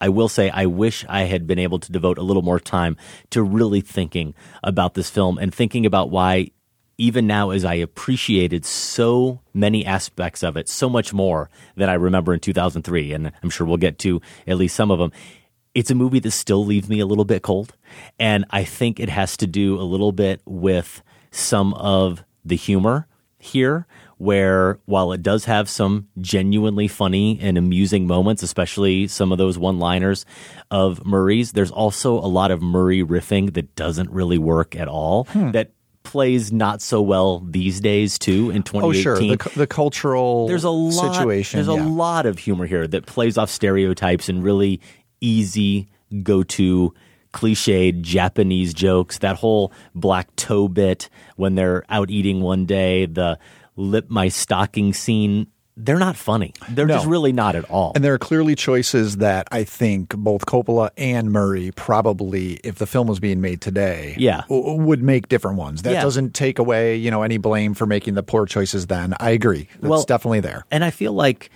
[0.01, 2.97] I will say, I wish I had been able to devote a little more time
[3.29, 4.33] to really thinking
[4.63, 6.49] about this film and thinking about why,
[6.97, 11.93] even now, as I appreciated so many aspects of it, so much more than I
[11.93, 15.11] remember in 2003, and I'm sure we'll get to at least some of them.
[15.75, 17.75] It's a movie that still leaves me a little bit cold.
[18.19, 21.01] And I think it has to do a little bit with
[21.31, 23.07] some of the humor
[23.37, 23.85] here,
[24.17, 29.57] where while it does have some genuinely funny and amusing moments, especially some of those
[29.57, 30.25] one liners
[30.69, 35.25] of Murray's, there's also a lot of Murray riffing that doesn't really work at all.
[35.25, 35.51] Hmm.
[35.51, 35.71] That
[36.03, 40.63] plays not so well these days too in 2018 Oh, sure, the, the cultural there's
[40.63, 41.57] a lot, situation.
[41.63, 41.85] There's yeah.
[41.85, 44.81] a lot of humor here that plays off stereotypes and really
[45.21, 45.87] easy
[46.23, 46.93] go to
[47.33, 49.19] cliched Japanese jokes.
[49.19, 53.37] That whole black toe bit when they're out eating one day, the
[53.75, 55.47] lip my stocking scene.
[55.81, 56.51] They're not funny.
[56.69, 56.95] They're No.
[56.95, 57.93] just really not at all.
[57.95, 62.85] And there are clearly choices that I think both Coppola and Murray probably, if the
[62.85, 64.41] film was being made today, Yeah.
[64.49, 65.83] w- would make different ones.
[65.83, 66.01] That Yeah.
[66.01, 68.87] doesn't take away, you know, any blame for making the poor choices.
[68.87, 69.67] Then I agree.
[69.79, 70.65] That's Well, definitely there.
[70.69, 71.49] And I feel like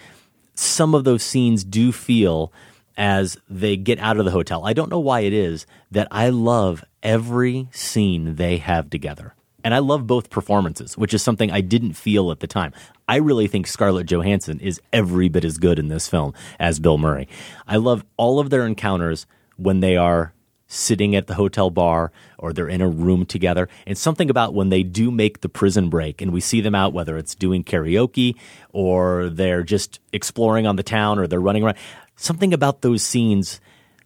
[0.55, 2.53] some of those scenes do feel
[2.97, 4.65] as they get out of the hotel.
[4.65, 9.35] I don't know why it is that I love every scene they have together.
[9.63, 12.73] And I love both performances, which is something I didn't feel at the time.
[13.07, 16.97] I really think Scarlett Johansson is every bit as good in this film as Bill
[16.97, 17.29] Murray.
[17.65, 19.25] I love all of their encounters
[19.55, 20.33] when they are
[20.67, 23.69] sitting at the hotel bar or they're in a room together.
[23.85, 26.93] And something about when they do make the prison break and we see them out,
[26.93, 28.35] whether it's doing karaoke
[28.71, 31.77] or they're just exploring on the town or they're running around,
[32.16, 33.59] something about those scenes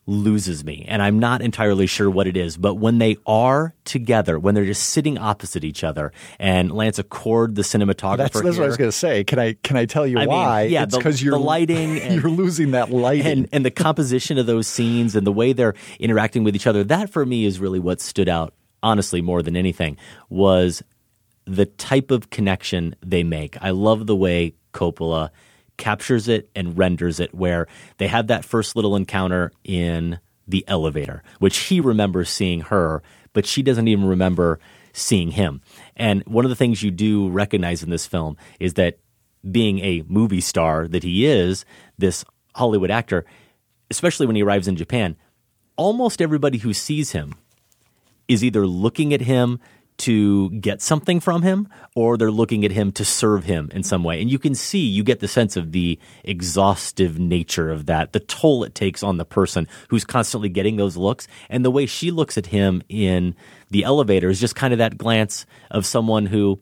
[0.10, 0.86] loses me.
[0.88, 2.56] And I'm not entirely sure what it is.
[2.56, 7.56] But when they are together, when they're just sitting opposite each other, and Lance Acord,
[7.56, 9.26] the cinematographer, That's, that's what I was going to say.
[9.26, 10.62] Can I can I tell you I mean, why?
[10.64, 13.28] yeah, it's because you're the lighting and- you're losing that lighting.
[13.28, 16.86] and and the composition of those scenes and the way they're interacting with each other
[16.86, 19.98] that for me is really what stood out honestly more than anything
[20.30, 20.82] was
[21.46, 25.30] the type of connection they make i love the way coppola
[25.78, 27.68] captures it and renders it where
[27.98, 33.02] they have that first little encounter in the elevator which he remembers seeing her
[33.34, 34.60] but she doesn't even remember
[34.98, 35.62] seeing him.
[35.96, 38.98] And one of the things you do recognize in this film is that
[39.50, 41.66] being a movie star that he is,
[41.98, 42.26] this
[42.56, 43.26] Hollywood actor,
[43.92, 45.16] especially when he arrives in Japan,
[45.76, 47.36] almost everybody who sees him
[48.28, 49.60] is either looking at him
[49.98, 54.04] to get something from him or they're looking at him to serve him in some
[54.04, 54.22] way.
[54.22, 58.20] And you can see, you get the sense of the exhaustive nature of that, the
[58.20, 61.28] toll it takes on the person who's constantly getting those looks.
[61.50, 63.36] And the way she looks at him in
[63.70, 66.60] the elevator is just kind of that glance of someone who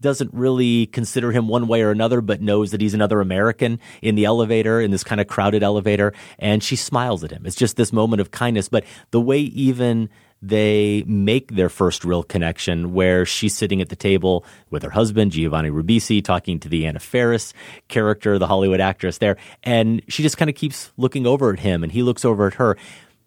[0.00, 4.14] doesn't really consider him one way or another, but knows that he's another American in
[4.14, 6.12] the elevator, in this kind of crowded elevator.
[6.38, 7.46] And she smiles at him.
[7.46, 8.68] It's just this moment of kindness.
[8.68, 10.10] But the way even
[10.48, 15.32] they make their first real connection where she's sitting at the table with her husband,
[15.32, 17.52] Giovanni Ribisi, talking to the Anna Faris
[17.88, 19.36] character, the Hollywood actress there.
[19.62, 22.54] And she just kind of keeps looking over at him and he looks over at
[22.54, 22.78] her.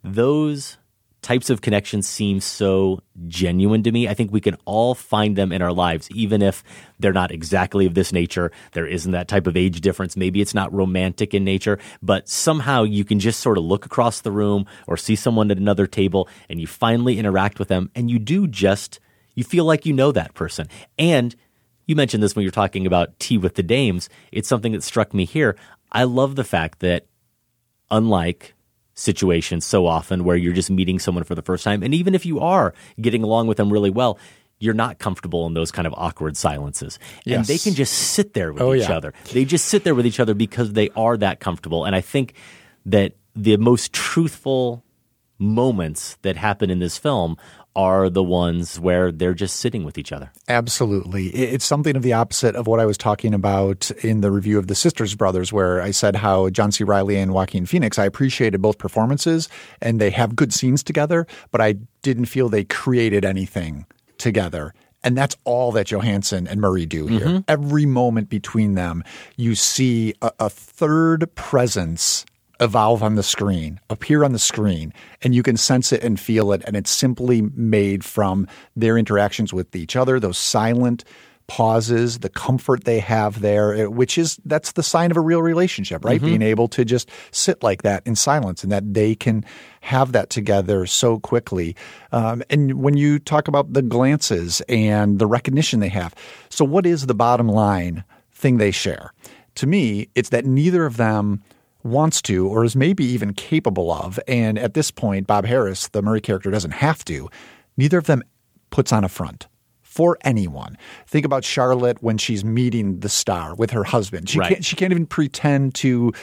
[0.04, 0.78] Those
[1.22, 4.08] types of connections seem so genuine to me.
[4.08, 6.64] I think we can all find them in our lives, even if
[7.00, 8.52] they're not exactly of this nature.
[8.72, 10.16] There isn't that type of age difference.
[10.16, 14.22] Maybe it's not romantic in nature, but somehow you can just sort of look across
[14.22, 18.10] the room or see someone at another table and you finally interact with them and
[18.10, 19.00] you do just,
[19.36, 20.68] you feel like you know that person.
[20.98, 21.36] And
[21.86, 24.10] you mentioned this when you're talking about tea with the dames.
[24.32, 25.56] It's something that struck me here.
[25.92, 27.08] I love the fact that
[27.92, 28.54] unlike
[29.00, 31.82] situations so often where you're just meeting someone for the first time.
[31.84, 34.20] And even if you are getting along with them really well,
[34.60, 37.00] you're not comfortable in those kind of awkward silences.
[37.26, 38.98] And they can just sit there with Oh, each yeah.
[38.98, 39.14] other.
[39.32, 41.86] They just sit there with each other because they are that comfortable.
[41.86, 42.34] And I think
[42.86, 44.84] that the most truthful
[45.38, 47.38] moments that happen in this film
[47.80, 50.30] are the ones where they're just sitting with each other.
[50.50, 51.28] Absolutely.
[51.28, 54.68] It's something of the opposite of what I was talking about in the review of
[54.68, 56.84] The Sisters Brothers, where I said how John C.
[56.84, 59.48] Reilly and Joaquin Phoenix, I appreciated both performances
[59.82, 63.86] and they have good scenes together, but I didn't feel they created anything
[64.18, 64.74] together.
[65.02, 67.22] And that's all that Johansson and Murray do here.
[67.22, 67.40] Mm-hmm.
[67.48, 69.06] Every moment between them,
[69.38, 72.26] you see a, a third presence
[72.60, 76.52] evolve on the screen, appear on the screen, and you can sense it and feel
[76.52, 76.62] it.
[76.66, 81.04] And it's simply made from their interactions with each other, those silent
[81.48, 85.42] pauses, the comfort they have there, eh, which is that's the sign of a real
[85.42, 86.22] relationship, right?
[86.22, 86.26] Mhm.
[86.26, 89.44] Being able to just sit like that in silence and that they can
[89.82, 91.76] have that together so quickly.
[92.12, 96.14] Um, and when you talk about the glances and the recognition they have,
[96.50, 99.12] so what is the bottom line thing they share?
[99.56, 101.42] To me, it's that neither of them
[101.84, 104.20] wants to or is maybe even capable of.
[104.28, 107.30] And at this point, Bob Harris, the Murray character, doesn't have to.
[107.78, 108.24] Neither of them
[108.70, 109.48] puts on a front
[109.82, 110.78] for anyone.
[111.08, 114.30] Think about Charlotte when she's meeting the star with her husband.
[114.30, 114.50] She Right.
[114.50, 116.14] can't she can't even pretend to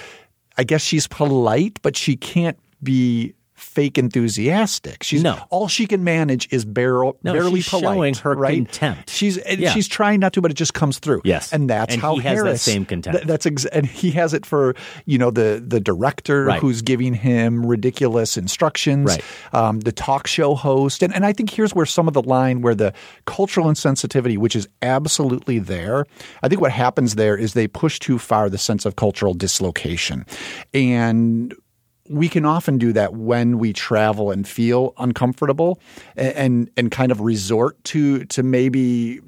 [0.59, 5.03] I guess she's polite, but she can't be fake enthusiastic.
[5.03, 5.39] She's No.
[5.51, 7.95] all she can manage is barrel, No, barely she's polite.
[7.97, 8.55] showing her right?
[8.55, 9.11] contempt.
[9.11, 9.71] She's Yeah.
[9.73, 11.23] she's trying not to, but it just comes through.
[11.25, 11.53] Yes.
[11.53, 13.17] and that's And how he has that same contempt.
[13.19, 14.75] th- that's ex- and he has it for
[15.07, 16.61] you know the the director Right.
[16.61, 19.23] who's giving him ridiculous instructions, Right.
[19.55, 22.61] um, the talk show host, and and I think here's where some of the line
[22.61, 22.93] where the
[23.25, 26.05] cultural insensitivity, which is absolutely there,
[26.43, 30.27] I think what happens there is they push too far the sense of cultural dislocation,
[30.75, 31.55] and
[32.09, 35.81] we can often do that when we travel and feel uncomfortable
[36.17, 39.21] and and, and kind of resort to to maybe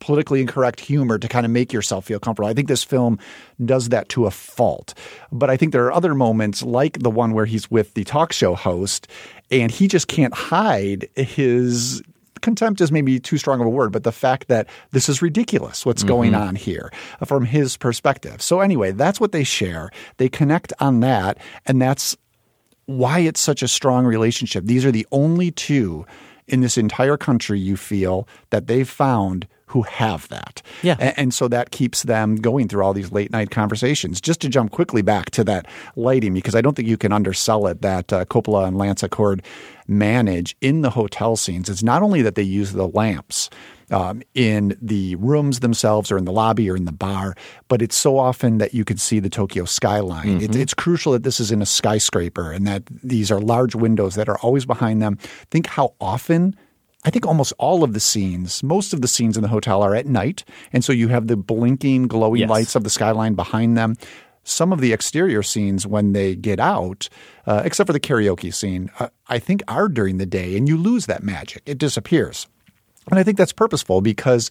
[0.00, 2.48] politically incorrect humor to kind of make yourself feel comfortable.
[2.48, 3.18] I think this film
[3.64, 4.94] does that to a fault.
[5.30, 8.32] But I think there are other moments like the one where he's with the talk
[8.32, 9.06] show host
[9.50, 12.02] and he just can't hide his
[12.40, 15.84] contempt is maybe too strong of a word, but the fact that this is ridiculous
[15.86, 16.40] what's going Mhm.
[16.48, 18.40] on here uh, from his perspective.
[18.42, 19.90] So anyway, that's what they share.
[20.16, 22.16] They connect on that and that's
[22.86, 24.64] why it's such a strong relationship.
[24.66, 26.04] These are the only two
[26.48, 30.62] in this entire country you feel that they've found who have that.
[30.82, 30.96] Yeah.
[30.98, 34.20] A- And, so that keeps them going through all these late night conversations.
[34.20, 35.66] Just to jump quickly back to that
[35.96, 39.44] lighting, because I don't think you can undersell it that uh, Coppola and Lance Acord
[39.86, 41.68] manage in the hotel scenes.
[41.68, 43.48] It's not only that they use the lamps
[43.90, 47.34] um, in the rooms themselves or in the lobby or in the bar,
[47.68, 50.40] but it's so often that you can see the Tokyo skyline.
[50.42, 50.60] It, Mhm.
[50.60, 54.28] it's crucial that this is in a skyscraper and that these are large windows that
[54.28, 55.16] are always behind them.
[55.50, 56.54] Think how often.
[57.04, 59.94] I think almost all of the scenes, most of the scenes in the hotel are
[59.94, 60.44] at night.
[60.72, 62.50] And so you have the blinking, glowing Yes.
[62.50, 63.96] lights of the skyline behind them.
[64.44, 67.08] Some of the exterior scenes, when they get out,
[67.46, 70.76] uh, except for the karaoke scene, uh, I think are during the day, and you
[70.76, 71.62] lose that magic.
[71.66, 72.46] It disappears.
[73.10, 74.50] And I think that's purposeful because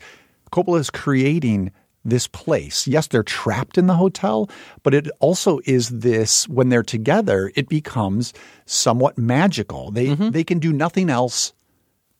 [0.51, 1.71] Coppola is creating
[2.05, 2.87] this place.
[2.87, 4.49] Yes, they're trapped in the hotel,
[4.83, 8.33] but it also is this when they're together, it becomes
[8.65, 9.91] somewhat magical.
[9.91, 11.53] They they can do nothing else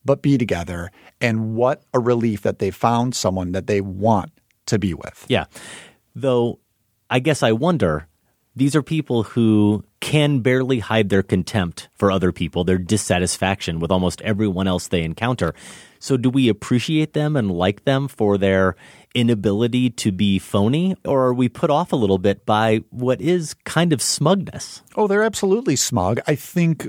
[0.06, 0.92] but be together.
[1.22, 4.32] And what a relief that they found someone that they want
[4.68, 5.26] to be with.
[5.28, 5.46] Yeah.
[6.16, 6.60] Though
[7.10, 8.08] I guess I wonder
[8.56, 13.92] these are people who can barely hide their contempt for other people, their dissatisfaction with
[13.92, 15.54] almost everyone else they encounter.
[16.00, 18.76] So do we appreciate them and like them for their
[19.16, 23.54] inability to be phony or are we put off a little bit by what is
[23.66, 24.82] kind of smugness?
[24.96, 26.20] Oh, they're absolutely smug.
[26.28, 26.88] I think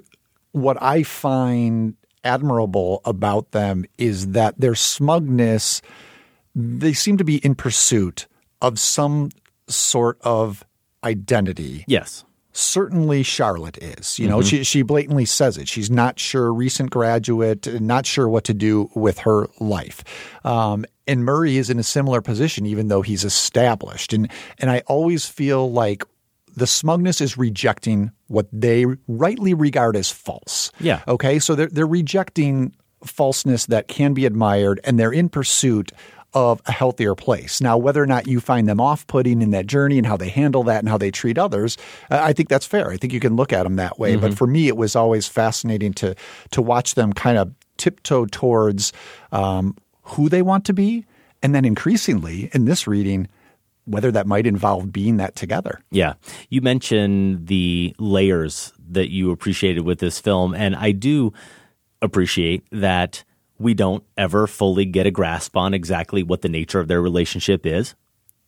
[0.53, 1.95] what I find
[2.25, 5.81] admirable about them is that their smugness
[6.55, 8.27] they seem to be in pursuit
[8.61, 9.31] of some
[9.69, 10.65] sort of
[11.05, 11.85] identity.
[11.87, 12.25] Yes.
[12.53, 14.19] Certainly, Charlotte is.
[14.19, 14.45] You know, Mhm.
[14.51, 15.69] she she blatantly says it.
[15.69, 16.53] She's not sure.
[16.53, 20.03] Recent graduate, not sure what to do with her life.
[20.45, 24.13] Um, and Murray is in a similar position, even though he's established.
[24.13, 26.03] And and I always feel like
[26.57, 30.71] the smugness is rejecting what they rightly regard as false.
[30.81, 31.03] Yeah.
[31.09, 31.39] Okay.
[31.39, 32.75] So they're they're rejecting
[33.05, 35.93] falseness that can be admired, and they're in pursuit
[36.33, 37.61] of a healthier place.
[37.61, 40.29] Now, whether or not you find them off putting in that journey and how they
[40.29, 41.77] handle that and how they treat others,
[42.09, 42.91] uh, I think that's fair.
[42.91, 44.15] I think you can look at them that way.
[44.15, 44.37] But Mhm.
[44.37, 46.15] for me, it was always fascinating to
[46.53, 48.93] to watch them kind of tiptoe towards
[49.33, 51.05] um, who they want to be,
[51.43, 53.27] and then increasingly in this reading,
[53.85, 55.81] whether that might involve being that together.
[55.91, 56.15] Yeah.
[56.49, 61.33] You mentioned the layers that you appreciated with this film, and I do
[62.03, 63.25] appreciate that
[63.59, 67.67] we don't ever fully get a grasp on exactly what the nature of their relationship
[67.67, 67.95] is.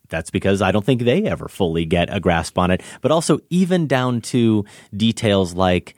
[0.09, 2.83] That's because I don't think they ever fully get a grasp on it.
[3.01, 4.65] But also, even down to
[4.95, 5.95] details like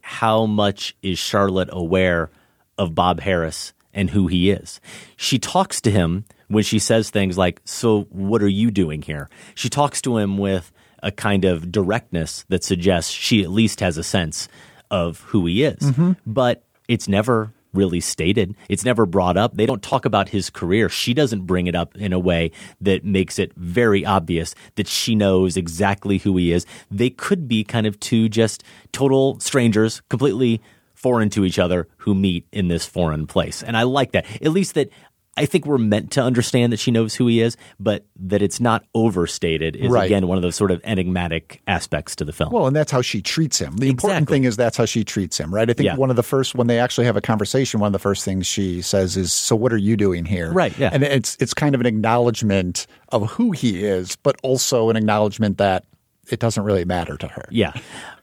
[0.00, 2.30] how much is Charlotte aware
[2.78, 4.80] of Bob Harris and who he is.
[5.16, 9.28] She talks to him when she says things like, So, what are you doing here?
[9.54, 10.72] She talks to him with
[11.02, 14.48] a kind of directness that suggests she at least has a sense
[14.90, 15.78] of who he is.
[15.78, 16.16] Mhm.
[16.26, 18.56] But it's never really stated.
[18.70, 19.54] It's never brought up.
[19.54, 20.88] They don't talk about his career.
[20.88, 25.14] She doesn't bring it up in a way that makes it very obvious that she
[25.14, 26.64] knows exactly who he is.
[26.90, 30.62] They could be kind of two just total strangers, completely
[30.94, 33.62] foreign to each other who meet in this foreign place.
[33.62, 34.24] And I like that.
[34.42, 34.88] At least that
[35.38, 38.60] I think we're meant to understand that she knows who he is, but that it's
[38.60, 40.06] not overstated is Right.
[40.06, 42.52] again one of those sort of enigmatic aspects to the film.
[42.52, 43.76] Well, and that's how she treats him.
[43.76, 45.68] The important thing is that's how she treats him, right?
[45.68, 45.96] I think Yeah.
[45.96, 48.46] one of the first when they actually have a conversation, one of the first things
[48.46, 50.90] she says is, "So what are you doing here?" Right, yeah.
[50.92, 55.58] And it's it's kind of an acknowledgement of who he is, but also an acknowledgement
[55.58, 55.84] that
[56.30, 57.44] it doesn't really matter to her.
[57.50, 57.72] Yeah.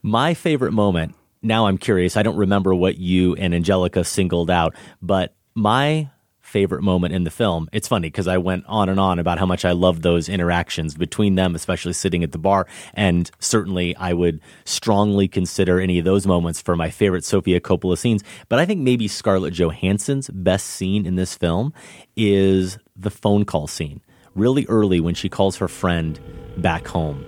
[0.04, 4.76] My favorite moment, now I'm curious, I don't remember what you and Angelica singled out,
[5.02, 6.10] but my
[6.56, 9.46] favorite moment in the film, it's funny because I went on and on about how
[9.46, 12.66] much I love those interactions between them, especially sitting at the bar.
[12.94, 17.98] And certainly I would strongly consider any of those moments for my favorite Sofia Coppola
[17.98, 18.24] scenes.
[18.48, 21.74] But I think maybe Scarlett Johansson's best scene in this film
[22.16, 24.00] is the phone call scene.
[24.34, 26.18] Really early when she calls her friend
[26.56, 27.26] back home.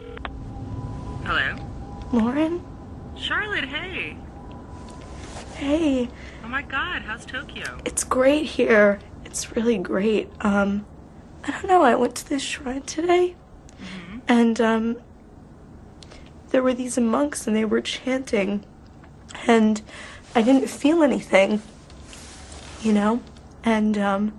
[1.25, 1.57] Hello?
[2.13, 2.63] Lauren?
[3.17, 4.15] Charlotte, hey.
[5.55, 6.07] Hey,
[6.45, 7.77] Oh my god, how's Tokyo?
[7.83, 8.99] it's great here.
[9.37, 10.31] It's really great.
[10.41, 10.83] Um,
[11.43, 13.35] I don't know, I went to this shrine today,
[14.27, 14.99] and, um,
[16.49, 18.65] there were these monks and they were chanting,
[19.45, 19.79] and
[20.33, 21.61] I didn't feel anything,
[22.81, 23.21] you know?
[23.63, 24.33] And, um,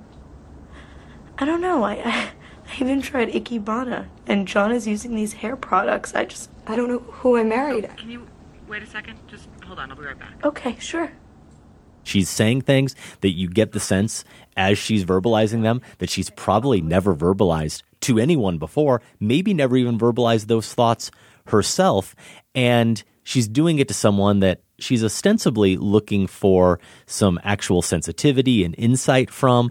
[1.39, 2.31] I don't know, I, I,
[2.67, 6.13] I even tried Ikebana, and John is using these hair products.
[6.13, 7.89] I just, I don't know who I married.
[7.97, 8.27] Can you
[8.67, 9.17] wait a second?
[9.29, 10.45] Just hold on, I'll be right back.
[10.45, 11.13] Okay, sure.
[12.03, 14.25] She's saying things that you get the sense
[14.59, 19.99] as she's verbalizing them that she's probably never verbalized to anyone before, maybe never even
[19.99, 21.11] verbalized those thoughts
[21.47, 22.15] herself.
[22.55, 28.75] And she's doing it to someone that she's ostensibly looking for some actual sensitivity and
[28.77, 29.71] insight from.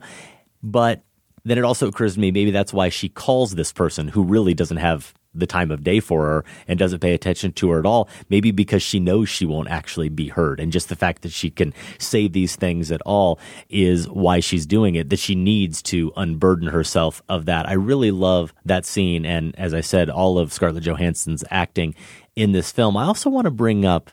[0.63, 1.03] But
[1.43, 4.53] then it also occurs to me maybe that's why she calls this person who really
[4.53, 7.85] doesn't have the time of day for her and doesn't pay attention to her at
[7.85, 8.09] all.
[8.29, 10.59] Maybe because she knows she won't actually be heard.
[10.59, 14.65] And just the fact that she can say these things at all is why she's
[14.65, 17.67] doing it, that she needs to unburden herself of that.
[17.67, 19.25] I really love that scene.
[19.25, 21.95] And as I said, all of Scarlett Johansson's acting
[22.35, 22.97] in this film.
[22.97, 24.11] I also want to bring up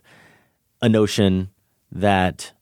[0.81, 1.51] a notion
[1.93, 2.53] that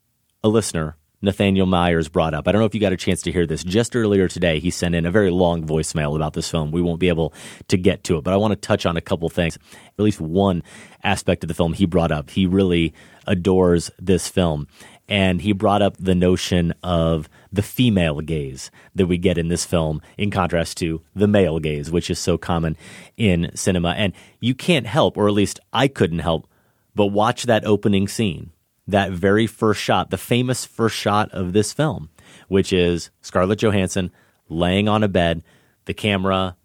[0.45, 2.49] a listener, Nathaniel Myers, brought up.
[2.49, 3.63] I don't know if you got a chance to hear this.
[3.63, 6.73] Just earlier today, he sent in a very long voicemail about this film.
[6.73, 7.33] We won't be able
[7.69, 9.57] to get to it, but I want to touch on a couple things.
[9.99, 10.63] At least one
[11.05, 12.31] aspect of the film he brought up.
[12.31, 12.93] He really
[13.27, 14.67] adores this film.
[15.09, 19.65] And he brought up the notion of the female gaze that we get in this
[19.65, 22.77] film in contrast to the male gaze, which is so common
[23.17, 23.91] in cinema.
[23.91, 26.49] And you can't help, or at least I couldn't help,
[26.95, 28.51] but watch that opening scene,
[28.87, 32.11] that very first shot, the famous first shot of this film,
[32.49, 34.11] which is Scarlett Johansson
[34.49, 35.43] laying on a bed,
[35.85, 36.57] the camera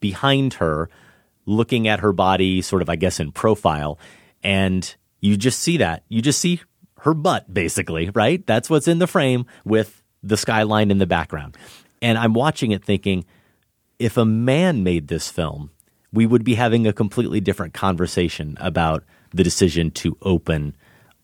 [0.00, 0.88] behind her,
[1.46, 3.98] looking at her body, sort of, I guess, in profile.
[4.42, 6.04] And you just see that.
[6.08, 6.60] You just see
[7.00, 8.46] her butt, basically, right?
[8.46, 11.56] That's what's in the frame with the skyline in the background.
[12.00, 13.24] And I'm watching it thinking,
[13.98, 15.70] if a man made this film,
[16.12, 20.74] we would be having a completely different conversation about the decision to open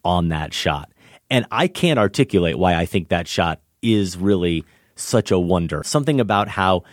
[0.05, 0.93] on that shot.
[1.31, 4.64] And I can't articulate why I think that shot is really
[4.97, 5.82] such a wonder.
[5.85, 6.85] Something about how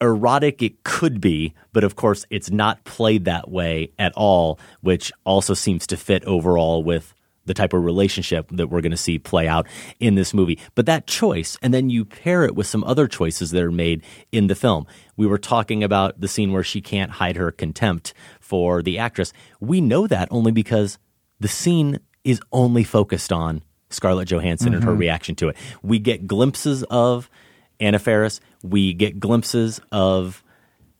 [0.00, 5.12] erotic it could be, but of course it's not played that way at all, which
[5.24, 7.14] also seems to fit overall with
[7.46, 9.66] the type of relationship that we're going to see play out
[10.00, 10.58] in this movie.
[10.74, 14.02] But that choice, and then you pair it with some other choices that are made
[14.32, 14.86] in the film.
[15.16, 19.32] We were talking about the scene where she can't hide her contempt for the actress.
[19.60, 20.98] We know that only because
[21.38, 24.98] the scene is only focused on Scarlett Johansson and her Mhm.
[24.98, 25.56] reaction to it.
[25.82, 27.30] We get glimpses of
[27.78, 28.40] Anna Faris.
[28.62, 30.42] We get glimpses of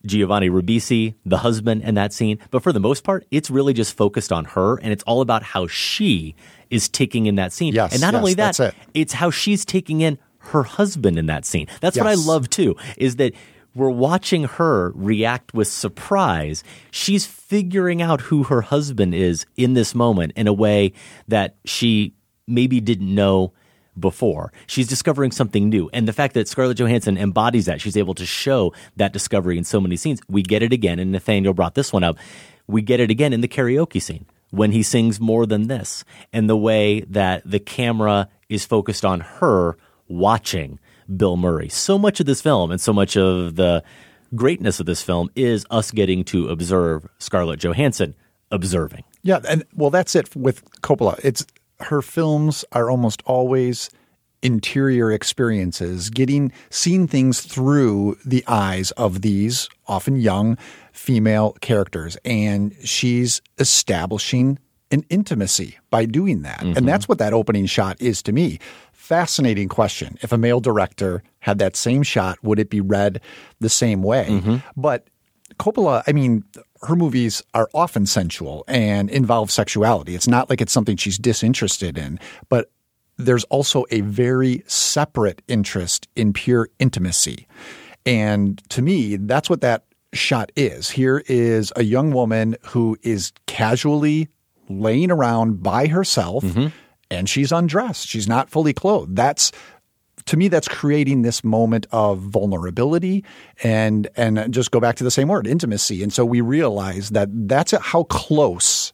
[0.05, 2.37] Giovanni Ribisi, the husband, in that scene.
[2.51, 5.41] But for the most part, it's really just focused on her, and it's all about
[5.41, 6.35] how she
[6.69, 7.73] is taking in that scene.
[7.73, 8.75] Yes, and not yes, only that, it.
[8.93, 10.19] it's how she's taking in
[10.51, 11.65] her husband in that scene.
[11.81, 13.33] That's what I love too, is that
[13.75, 16.63] we're watching her react with surprise.
[16.89, 20.93] She's figuring out who her husband is in this moment in a way
[21.27, 22.15] that she
[22.47, 23.53] maybe didn't know
[23.99, 24.51] before.
[24.67, 25.89] She's discovering something new.
[25.93, 29.63] And the fact that Scarlett Johansson embodies that, she's able to show that discovery in
[29.63, 30.21] so many scenes.
[30.27, 32.17] We get it again, and Nathaniel brought this one up.
[32.67, 36.49] We get it again in the karaoke scene when he sings more than this, and
[36.49, 39.77] the way that the camera is focused on her
[40.07, 40.79] watching
[41.15, 41.69] Bill Murray.
[41.69, 43.83] So much of this film and so much of the
[44.33, 48.15] greatness of this film is us getting to observe Scarlett Johansson
[48.51, 49.03] observing.
[49.23, 51.19] Yeah, and well, that's it with Coppola.
[51.23, 51.45] It's
[51.79, 53.89] her films are almost always
[54.41, 60.57] interior experiences, getting seeing things through the eyes of these often young
[60.91, 64.59] female characters, and she's establishing
[64.91, 66.77] an intimacy by doing that, Mhm.
[66.77, 68.59] and that's what that opening shot is to me.
[68.93, 70.17] Fascinating question.
[70.21, 73.21] If a male director had that same shot, would it be read
[73.59, 74.61] the same way?
[74.75, 75.07] But
[75.59, 76.43] Coppola, I mean,
[76.83, 80.15] her movies are often sensual and involve sexuality.
[80.15, 82.71] It's not like it's something she's disinterested in, but
[83.17, 87.47] there's also a very separate interest in pure intimacy.
[88.05, 90.89] And to me, that's what that shot is.
[90.89, 94.27] Here is a young woman who is casually
[94.69, 96.67] laying around by herself mm-hmm.
[97.09, 98.07] and she's undressed.
[98.07, 99.15] She's not fully clothed.
[99.15, 99.51] That's
[100.25, 103.23] to me that's creating this moment of vulnerability
[103.63, 107.29] and and just go back to the same word intimacy and so we realize that
[107.47, 108.84] that's how close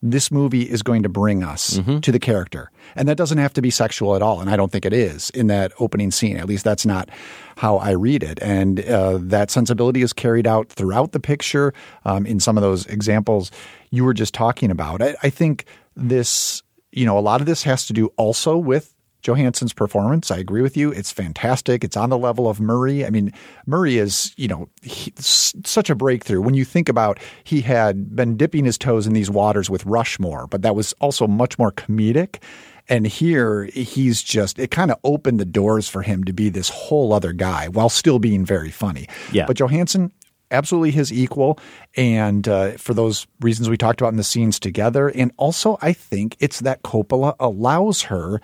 [0.00, 2.70] this movie is going to bring us to the character.
[2.94, 5.30] And that doesn't have to be sexual at all and i don't think it is
[5.30, 6.36] in that opening scene.
[6.36, 7.08] At least that's not
[7.56, 8.38] how i read it.
[8.40, 12.86] And uh, that sensibility is carried out throughout the picture um, in some of those
[12.86, 13.50] examples
[13.90, 15.02] you were just talking about.
[15.02, 15.64] I, I think
[15.96, 16.62] this
[16.92, 20.62] you know a lot of this has to do also with Johansson's performance, I agree
[20.62, 20.90] with you.
[20.92, 21.82] It's fantastic.
[21.82, 23.04] It's on the level of Murray.
[23.04, 23.32] I mean,
[23.66, 26.40] Murray is, you know, he, such a breakthrough.
[26.40, 30.46] When you think about he had been dipping his toes in these waters with Rushmore,
[30.46, 32.42] but that was also much more comedic.
[32.88, 36.70] And here he's just, it kind of opened the doors for him to be this
[36.70, 39.08] whole other guy while still being very funny.
[39.30, 39.46] Yeah.
[39.46, 40.10] But Johansson,
[40.50, 41.58] absolutely his equal.
[41.96, 45.08] And uh, for those reasons we talked about in the scenes together.
[45.08, 48.40] And also, I think it's that Coppola allows her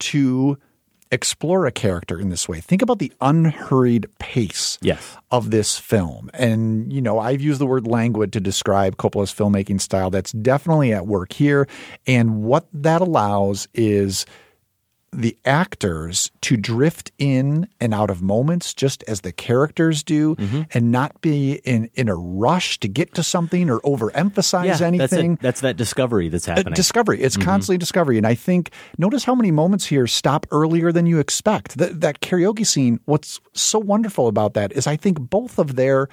[0.00, 0.58] to
[1.10, 2.60] explore a character in this way.
[2.60, 5.16] Think about the unhurried pace yes.
[5.30, 6.28] of this film.
[6.34, 10.10] And, you know, I've used the word languid to describe Coppola's filmmaking style.
[10.10, 11.68] That's definitely at work here.
[12.06, 14.26] And what that allows is
[15.16, 20.36] the actors to drift in and out of moments just as the characters do
[20.72, 25.32] and not be in, in a rush to get to something or overemphasize yeah, anything.
[25.36, 26.74] That's, that's that discovery that's Uh, happening.
[26.74, 27.20] discovery.
[27.22, 27.42] It's Mhm.
[27.44, 28.18] constantly discovery.
[28.18, 31.78] And I think, notice how many moments here stop earlier than you expect.
[31.78, 36.08] That, that karaoke scene, what's so wonderful about that is I think both of their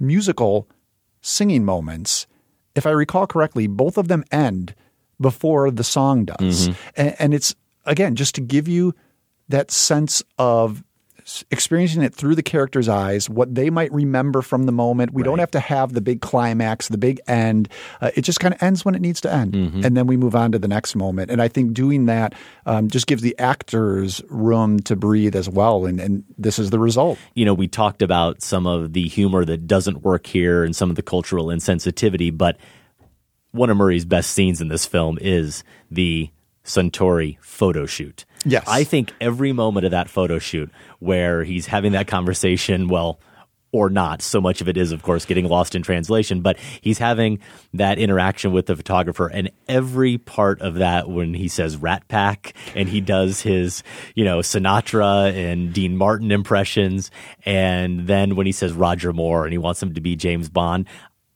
[0.00, 0.68] musical
[1.20, 2.26] singing moments,
[2.74, 4.74] if I recall correctly, both of them end
[5.20, 6.68] before the song does.
[6.68, 6.74] Mhm.
[6.96, 7.54] And, and it's,
[7.86, 8.94] again, just to give you
[9.48, 10.82] that sense of
[11.50, 15.12] experiencing it through the character's eyes, what they might remember from the moment.
[15.12, 17.68] We don't have to have the big climax, the big end.
[18.00, 19.54] Uh, it just kind of ends when it needs to end.
[19.84, 21.32] And then we move on to the next moment.
[21.32, 22.34] And I think doing that
[22.64, 25.84] um, just gives the actors room to breathe as well.
[25.84, 27.18] And, and this is the result.
[27.34, 30.90] you know, we talked about some of the humor that doesn't work here and some
[30.90, 32.56] of the cultural insensitivity, but
[33.50, 36.30] one of Murray's best scenes in this film is the
[36.66, 38.24] Suntory photo shoot.
[38.44, 38.64] Yes.
[38.66, 43.18] I think every moment of that photo shoot where he's having that conversation, well,
[43.72, 44.22] or not.
[44.22, 47.40] So much of it is, of course, getting lost in translation, but he's having
[47.74, 52.54] that interaction with the photographer and every part of that when he says Rat Pack
[52.74, 53.82] and he does his,
[54.14, 57.10] you know, Sinatra and Dean Martin impressions.
[57.44, 60.86] And then when he says Roger Moore and he wants him to be James Bond,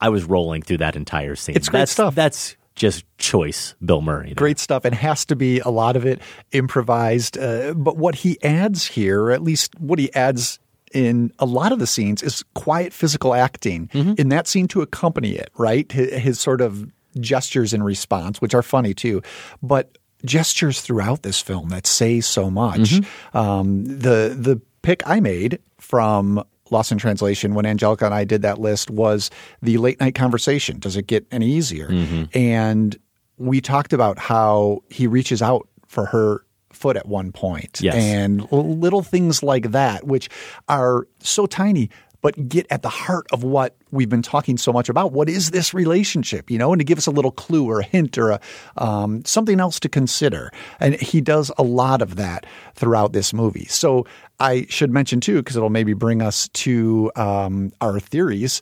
[0.01, 1.57] I was rolling through that entire scene.
[1.57, 2.15] It's great that's, stuff.
[2.15, 4.29] That's just choice Bill Murray.
[4.29, 4.35] there.
[4.37, 4.87] Great stuff.
[4.87, 6.19] And has to be a lot of it
[6.53, 7.37] improvised.
[7.37, 10.59] Uh, but what he adds here, or at least what he adds
[10.93, 15.33] in a lot of the scenes, is quiet physical acting in that scene to accompany
[15.33, 15.93] it, right?
[15.93, 16.91] His, his sort of
[17.21, 19.21] gestures in response, which are funny too.
[19.63, 23.01] But gestures throughout this film that say so much.
[23.35, 28.43] Um, the the pick I made from Lost in Translation when Angelica and I did
[28.43, 29.31] that list was
[29.63, 30.79] the late night conversation.
[30.79, 31.89] Does it get any easier?
[31.89, 32.25] Mm-hmm.
[32.39, 32.97] And
[33.37, 37.95] we talked about how he reaches out for her foot at one point Yes.
[37.97, 40.29] and little things like that, which
[40.69, 41.91] are so tiny.
[42.23, 45.13] But get at the heart of what we've been talking so much about.
[45.13, 46.51] What is this relationship?
[46.51, 48.41] You know, and to give us a little clue or a hint or a,
[48.77, 50.53] um, something else to consider.
[50.81, 52.45] And he does a lot of that
[52.75, 53.67] throughout this movie.
[53.67, 54.07] So
[54.39, 58.61] I should mention too, because it'll maybe bring us to um, our theories.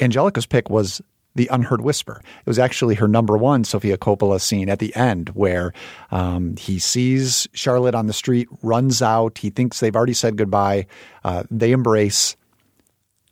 [0.00, 1.02] Angelica's pick was
[1.34, 2.20] the unheard whisper.
[2.22, 5.72] It was actually her number one Sofia Coppola scene at the end where
[6.10, 9.38] um, he sees Charlotte on the street, runs out.
[9.38, 10.86] He thinks they've already said goodbye.
[11.24, 12.36] Uh, they embrace.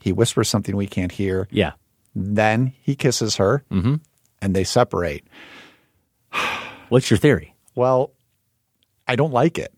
[0.03, 1.49] He whispers something we can't hear.
[1.51, 1.73] Yeah.
[2.15, 3.95] Then he kisses her Mm-hmm.
[4.43, 5.25] and they separate.
[6.89, 7.55] What's your theory?
[7.75, 8.13] Well,
[9.09, 9.73] I don't like it.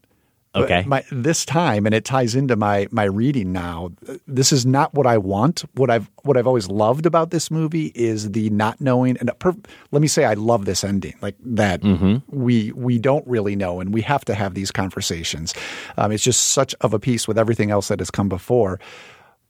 [0.56, 0.84] Okay.
[0.86, 3.90] My, this time, and it ties into my my reading now.
[4.28, 5.64] This is not what I want.
[5.74, 9.16] What I've what I've always loved about this movie is the not knowing.
[9.18, 9.52] And per,
[9.90, 11.14] let me say, I love this ending.
[11.20, 11.82] Like that,
[12.28, 15.55] we we don't really know, and we have to have these conversations.
[15.98, 18.78] Um, it's just such of a piece with everything else that has come before.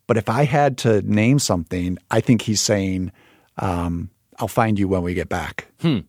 [0.06, 3.12] But if I had to name something, I think he's saying,
[3.58, 6.00] um, "I'll find you when we get back." Hmm.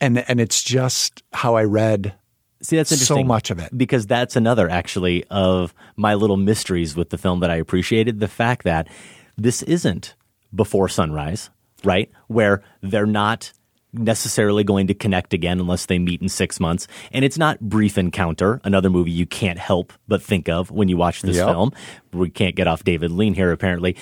[0.00, 2.14] And and it's just how I read.
[2.60, 3.18] See, that's interesting.
[3.18, 3.76] So much of it.
[3.76, 8.18] Because that's another, actually, of my little mysteries with the film that I appreciated.
[8.18, 8.88] The fact that
[9.36, 10.14] this isn't
[10.54, 11.50] before sunrise,
[11.84, 12.10] right?
[12.26, 13.52] Where they're not
[13.92, 16.86] necessarily going to connect again unless they meet in six months.
[17.12, 20.96] And it's not Brief Encounter, another movie you can't help but think of when you
[20.96, 21.46] watch this Yep.
[21.46, 21.72] film.
[22.12, 23.96] We can't get off David Lean here, apparently.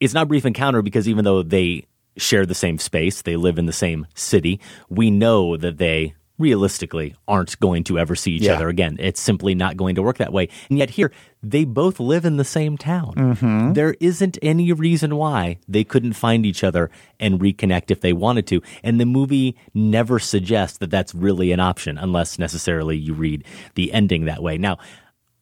[0.00, 1.84] It's not Brief Encounter because even though they
[2.16, 7.14] share the same space, they live in the same city, we know that they realistically
[7.26, 8.54] aren't going to ever see each Yeah.
[8.54, 8.96] other again.
[9.00, 10.48] It's simply not going to work that way.
[10.70, 11.10] And yet here,
[11.42, 13.12] they both live in the same town.
[13.14, 13.74] Mhm.
[13.74, 16.90] There isn't any reason why they couldn't find each other
[17.20, 18.60] and reconnect if they wanted to.
[18.82, 23.44] And the movie never suggests that that's really an option unless necessarily you read
[23.74, 24.58] the ending that way.
[24.58, 24.78] Now,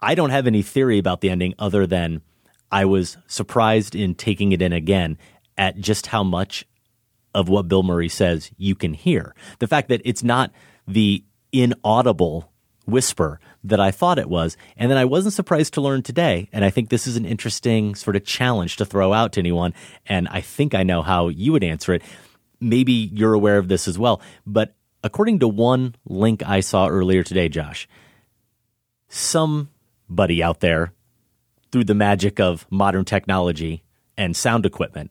[0.01, 2.21] I don't have any theory about the ending other than
[2.71, 5.17] I was surprised in taking it in again
[5.57, 6.67] at just how much
[7.35, 9.35] of what Bill Murray says you can hear.
[9.61, 10.53] The fact that it's not
[10.87, 12.51] the inaudible
[12.87, 14.57] whisper that I thought it was.
[14.77, 16.49] And then I wasn't surprised to learn today.
[16.53, 19.75] And I think this is an interesting sort of challenge to throw out to anyone.
[20.07, 22.03] And I think I know how you would answer it.
[22.61, 24.21] Maybe you're aware of this as well.
[24.47, 27.87] But according to one link I saw earlier today, Josh,
[29.09, 30.93] somebody out there,
[31.73, 33.83] through the magic of modern technology
[34.17, 35.11] and sound equipment,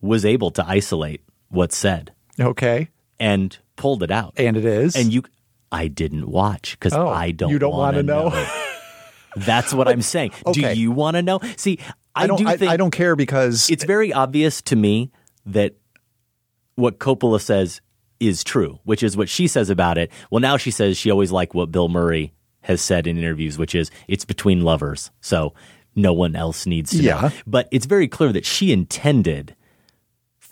[0.00, 2.88] was able to isolate what's said Okay.
[3.18, 4.34] and pulled it out.
[4.36, 4.94] And it is.
[4.96, 5.22] And you,
[5.72, 7.50] I didn't watch because Oh, I don't.
[7.50, 8.30] you don't want to know?
[9.36, 10.32] That's what I'm saying.
[10.46, 10.74] okay.
[10.74, 11.40] Do you want to know?
[11.56, 11.78] See,
[12.14, 12.38] I, I don't.
[12.38, 15.10] do I, I don't care because it's very obvious to me
[15.44, 15.74] that
[16.76, 17.80] what Coppola says
[18.20, 20.10] is true, which is what she says about it.
[20.30, 22.32] Well, now she says she always liked what Bill Murray
[22.62, 25.52] has said in interviews, which is it's between lovers, so
[25.94, 27.20] no one else needs to Yeah.
[27.20, 27.30] know.
[27.46, 29.54] But it's very clear that she intended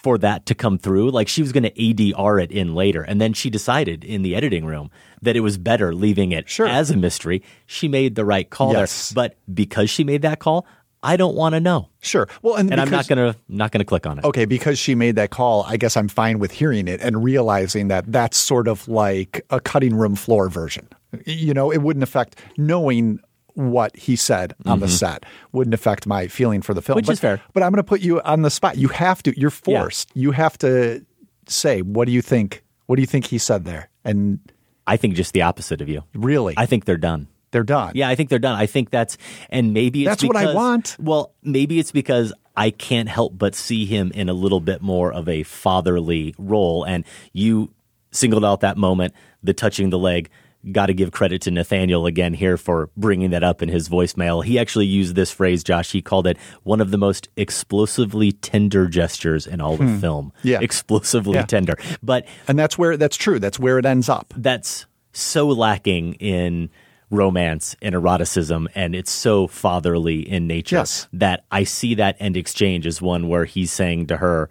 [0.05, 1.11] for that to come through.
[1.11, 3.03] Like she was going to ADR it in later.
[3.03, 4.91] And then she decided in the editing room
[5.23, 7.43] that it was better leaving it as a mystery.
[7.65, 9.09] She made the right call Yes.
[9.09, 9.15] there.
[9.15, 10.67] But because she made that call,
[11.03, 11.89] I don't want to know.
[12.03, 12.29] Sure.
[12.43, 14.25] Well, and, And I'm not going to not going to click on it.
[14.27, 17.89] Okay, because she made that call, I guess I'm fine with hearing it and realizing
[17.89, 20.87] that that's sort of like a cutting room floor version.
[21.25, 23.21] You know, it wouldn't affect knowing
[23.55, 24.91] what he said on the Mhm.
[24.91, 26.97] set wouldn't affect my feeling for the film.
[26.97, 27.41] Which but, is fair.
[27.53, 28.77] But I'm going to put you on the spot.
[28.77, 29.39] You have to.
[29.39, 30.11] You're forced.
[30.15, 31.05] You have to
[31.47, 32.63] say what do you think?
[32.87, 33.89] What do you think he said there?
[34.05, 34.41] And
[34.87, 36.03] I think just the opposite of you.
[36.15, 36.55] Really?
[36.57, 37.29] I think they're done.
[37.53, 37.93] They're done.
[37.95, 38.59] Yeah, I think they're done.
[38.59, 39.17] I think that's
[39.49, 40.97] and maybe it's That's what I want.
[40.99, 45.13] Well, maybe it's because I can't help but see him in a little bit more
[45.13, 46.85] of a fatherly role.
[46.85, 47.71] And you
[48.11, 50.31] singled out that moment, the touching the leg.
[50.73, 54.43] Got to give credit to Nathaniel again here for bringing that up in his voicemail.
[54.45, 55.93] He actually used this phrase, Josh.
[55.93, 59.89] He called it one of the most explosively tender gestures in all Hmm.
[59.95, 60.33] of film.
[60.43, 60.61] Yeah.
[60.63, 61.43] explosively Yeah.
[61.45, 61.77] tender.
[62.03, 63.39] But and that's where that's true.
[63.39, 64.33] That's where it ends up.
[64.37, 66.71] that's so lacking in
[67.11, 71.07] romance and eroticism and it's so fatherly in nature Yes.
[71.13, 74.49] that I see that end exchange as one where he's saying to her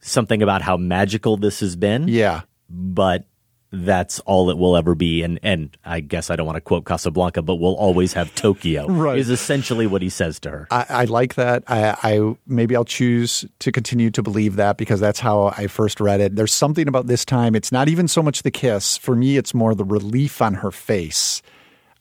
[0.00, 2.08] something about how magical this has been.
[2.08, 2.42] Yeah.
[2.68, 3.24] but
[3.70, 5.22] that's all it will ever be.
[5.22, 8.86] And and I guess I don't want to quote Casablanca, but we'll always have Tokyo.
[8.98, 9.18] Right.
[9.18, 10.66] Is essentially what he says to her.
[10.70, 11.62] I, I like that.
[11.68, 16.00] I, I maybe I'll choose to continue to believe that because that's how I first
[16.00, 16.34] read it.
[16.34, 17.54] There's something about this time.
[17.54, 18.96] It's not even so much the kiss.
[18.96, 21.42] For me, it's more the relief on her face.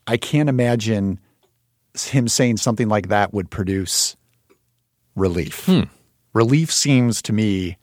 [0.08, 1.20] I can't imagine
[2.00, 4.16] him saying something like that would produce
[5.16, 5.66] relief.
[5.66, 5.84] Hmm.
[6.34, 7.78] Relief seems to me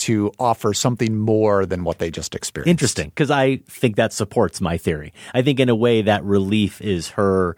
[0.00, 2.68] to offer something more than what they just experienced.
[2.68, 5.12] Interesting, because I think that supports my theory.
[5.34, 7.56] I think in a way that relief is her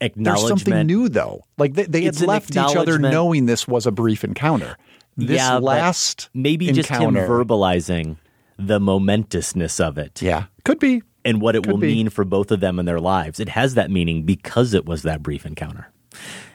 [0.00, 0.48] acknowledgement.
[0.48, 1.44] There's something new though.
[1.56, 4.76] Like they, they had left each other knowing this was a brief encounter.
[5.16, 8.16] This yeah, last maybe just him encounter- verbalizing
[8.56, 10.22] the momentousness of it.
[10.22, 11.02] Yeah, could be.
[11.24, 11.88] And what it Could will be.
[11.94, 13.38] mean for both of them in their lives.
[13.40, 15.90] It has that meaning because it was that brief encounter.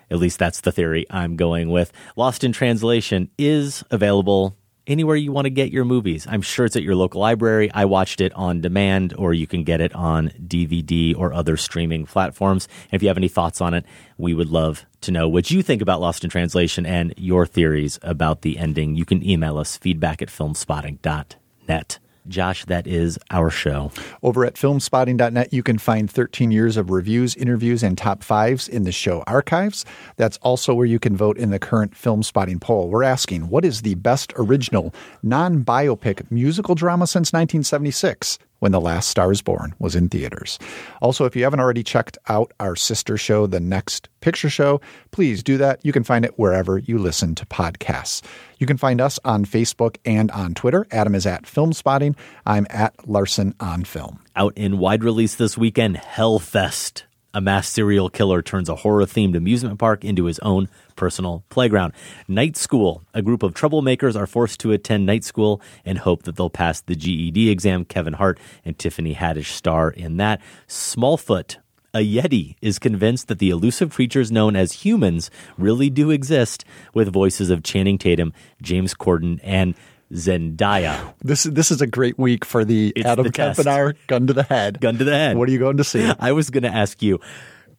[0.09, 1.91] At least that's the theory I'm going with.
[2.15, 4.55] Lost in Translation is available
[4.87, 6.27] anywhere you want to get your movies.
[6.29, 7.71] I'm sure it's at your local library.
[7.73, 12.05] I watched it on demand, or you can get it on DVD or other streaming
[12.05, 12.67] platforms.
[12.91, 13.85] And if you have any thoughts on it,
[14.17, 17.99] we would love to know what you think about Lost in Translation and your theories
[18.01, 18.95] about the ending.
[18.95, 21.99] You can email us feedback at filmspotting.net.
[22.27, 23.91] Josh, that is our show.
[24.21, 28.83] Over at filmspotting.net, you can find 13 years of reviews, interviews, and top fives in
[28.83, 29.85] the show archives.
[30.15, 32.89] That's also where you can vote in the current Filmspotting poll.
[32.89, 38.39] We're asking, what is the best original non biopic musical drama since 1976?
[38.63, 40.57] When The Last Star is Born was in theaters.
[41.01, 44.79] Also, if you haven't already checked out our sister show, The Next Picture Show,
[45.11, 45.81] please do that.
[45.83, 48.21] You can find it wherever you listen to podcasts.
[48.59, 50.87] You can find us on Facebook and on Twitter.
[50.91, 52.15] Adam is at Filmspotting.
[52.45, 54.23] I'm at Larsen on Film.
[54.33, 57.03] Out in wide release this weekend, Hellfest.
[57.33, 61.93] A mass serial killer turns a horror themed amusement park into his own personal playground.
[62.27, 63.03] Night School.
[63.13, 66.81] A group of troublemakers are forced to attend night school and hope that they'll pass
[66.81, 67.85] the GED exam.
[67.85, 70.41] Kevin Hart and Tiffany Haddish star in that.
[70.67, 71.57] Smallfoot.
[71.95, 75.29] A Yeti is convinced that the elusive creatures known as humans
[75.59, 76.65] really do exist,
[76.95, 78.33] with voices of Channing Tatum,
[78.63, 79.75] James Corden, and
[80.11, 81.13] Zendaya.
[81.21, 83.59] This this is a great week for the It's Adam the test.
[83.59, 84.79] Kempenaar gun to the head.
[84.81, 85.37] Gun to the head.
[85.37, 86.11] What are you going to see?
[86.19, 87.19] I was going to ask you,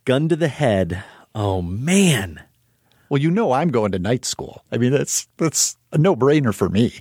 [0.05, 1.03] gun to the head.
[1.35, 2.41] Oh man.
[3.09, 4.64] Well, you know I'm going to night school.
[4.72, 7.01] I mean, that's that's a no brainer for me.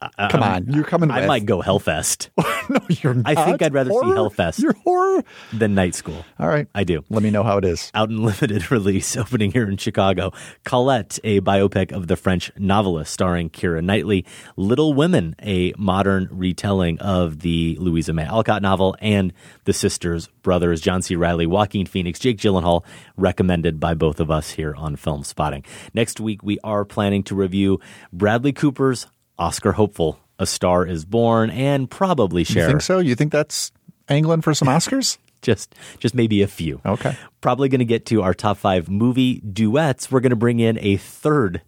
[0.00, 1.10] Come Um, on, you're coming.
[1.10, 1.26] I with.
[1.28, 2.28] might go Hellfest.
[2.70, 3.26] no, you're not.
[3.36, 5.24] I think I'd rather see Hellfest You're horror.
[5.52, 6.24] than Night School.
[6.38, 7.04] All right, I do.
[7.10, 7.90] Let me know how it is.
[7.94, 10.32] Out in limited release, opening here in Chicago.
[10.64, 14.24] Colette, a biopic of the French novelist starring Keira Knightley.
[14.56, 19.32] Little Women, a modern retelling of the Louisa May Alcott novel and
[19.64, 21.16] the sisters, brothers, John C.
[21.16, 22.84] Reilly, Joaquin Phoenix, Jake Gyllenhaal,
[23.16, 25.66] recommended by both of us here on Filmspotting.
[25.92, 27.80] Next week, we are planning to review
[28.12, 29.06] Bradley Cooper's
[29.38, 32.98] Oscar hopeful, A Star is Born, and probably You share think so?
[32.98, 33.72] You think that's
[34.08, 35.18] angling for some Oscars?
[35.40, 36.80] just just maybe a few.
[36.84, 37.16] Okay.
[37.40, 40.10] Probably going to get to our top five movie duets.
[40.10, 41.62] We're going to bring in a third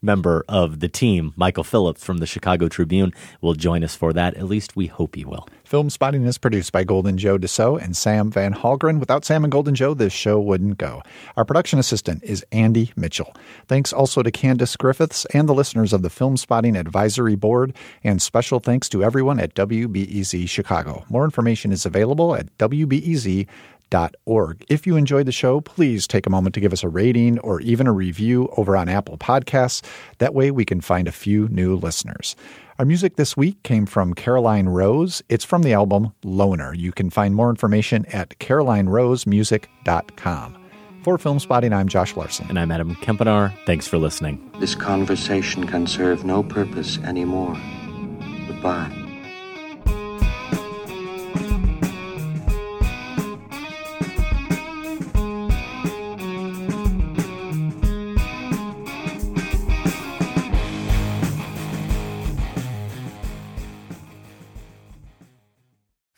[0.00, 4.34] member of the team, Michael Phillips from the Chicago Tribune, will join us for that.
[4.34, 5.48] At least we hope he will.
[5.72, 9.00] Filmspotting is produced by Golden Joe Deso and Sam Van Hallgren.
[9.00, 11.02] Without Sam and Golden Joe, this show wouldn't go.
[11.34, 13.34] Our production assistant is Andy Mitchell.
[13.68, 17.74] Thanks also to Candace Griffiths and the listeners of the Filmspotting Advisory Board,
[18.04, 21.06] and special thanks to everyone at WBEZ Chicago.
[21.08, 23.48] More information is available at WBEZ.
[24.68, 27.60] If you enjoyed the show, please take a moment to give us a rating or
[27.60, 29.82] even a review over on Apple Podcasts.
[30.16, 32.34] That way we can find a few new listeners.
[32.82, 35.22] Our music this week came from Caroline Rose.
[35.28, 36.74] It's from the album Loner.
[36.74, 40.58] You can find more information at carolinerosemusic.com.
[41.04, 42.46] For Filmspotting, I'm Josh Larsen.
[42.48, 43.54] And I'm Adam Kempenaar.
[43.66, 44.50] Thanks for listening.
[44.58, 47.56] This conversation can serve no purpose anymore.
[48.48, 49.01] Goodbye.